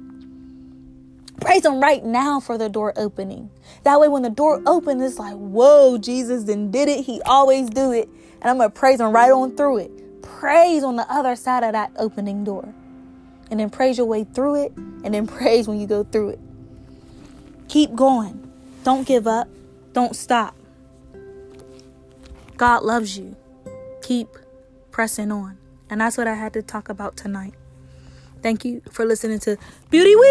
Praise 1.40 1.64
him 1.64 1.80
right 1.80 2.04
now 2.04 2.38
for 2.38 2.58
the 2.58 2.68
door 2.68 2.92
opening. 2.96 3.48
That 3.84 3.98
way 3.98 4.08
when 4.08 4.20
the 4.20 4.28
door 4.28 4.60
opens, 4.66 5.02
it's 5.02 5.18
like, 5.18 5.34
whoa, 5.34 5.96
Jesus 5.96 6.44
then 6.44 6.70
did 6.70 6.90
it. 6.90 7.06
He 7.06 7.22
always 7.22 7.70
do 7.70 7.90
it. 7.92 8.06
And 8.42 8.50
I'm 8.50 8.58
gonna 8.58 8.68
praise 8.68 9.00
him 9.00 9.12
right 9.12 9.32
on 9.32 9.56
through 9.56 9.78
it. 9.78 10.22
Praise 10.22 10.84
on 10.84 10.96
the 10.96 11.10
other 11.10 11.36
side 11.36 11.64
of 11.64 11.72
that 11.72 11.90
opening 11.96 12.44
door 12.44 12.74
and 13.50 13.60
then 13.60 13.70
praise 13.70 13.98
your 13.98 14.06
way 14.06 14.24
through 14.24 14.64
it, 14.64 14.72
and 14.76 15.14
then 15.14 15.26
praise 15.38 15.68
when 15.68 15.80
you 15.80 15.86
go 15.86 16.04
through 16.04 16.30
it. 16.30 16.40
Keep 17.68 17.94
going. 17.94 18.50
Don't 18.84 19.06
give 19.06 19.26
up. 19.26 19.48
Don't 19.92 20.16
stop. 20.16 20.54
God 22.56 22.82
loves 22.82 23.18
you. 23.18 23.36
Keep 24.02 24.28
pressing 24.90 25.30
on. 25.32 25.58
And 25.88 26.00
that's 26.00 26.16
what 26.16 26.26
I 26.26 26.34
had 26.34 26.52
to 26.54 26.62
talk 26.62 26.88
about 26.88 27.16
tonight. 27.16 27.54
Thank 28.42 28.64
you 28.64 28.82
for 28.90 29.04
listening 29.04 29.38
to 29.40 29.56
Beauty 29.90 30.16
Week. 30.16 30.30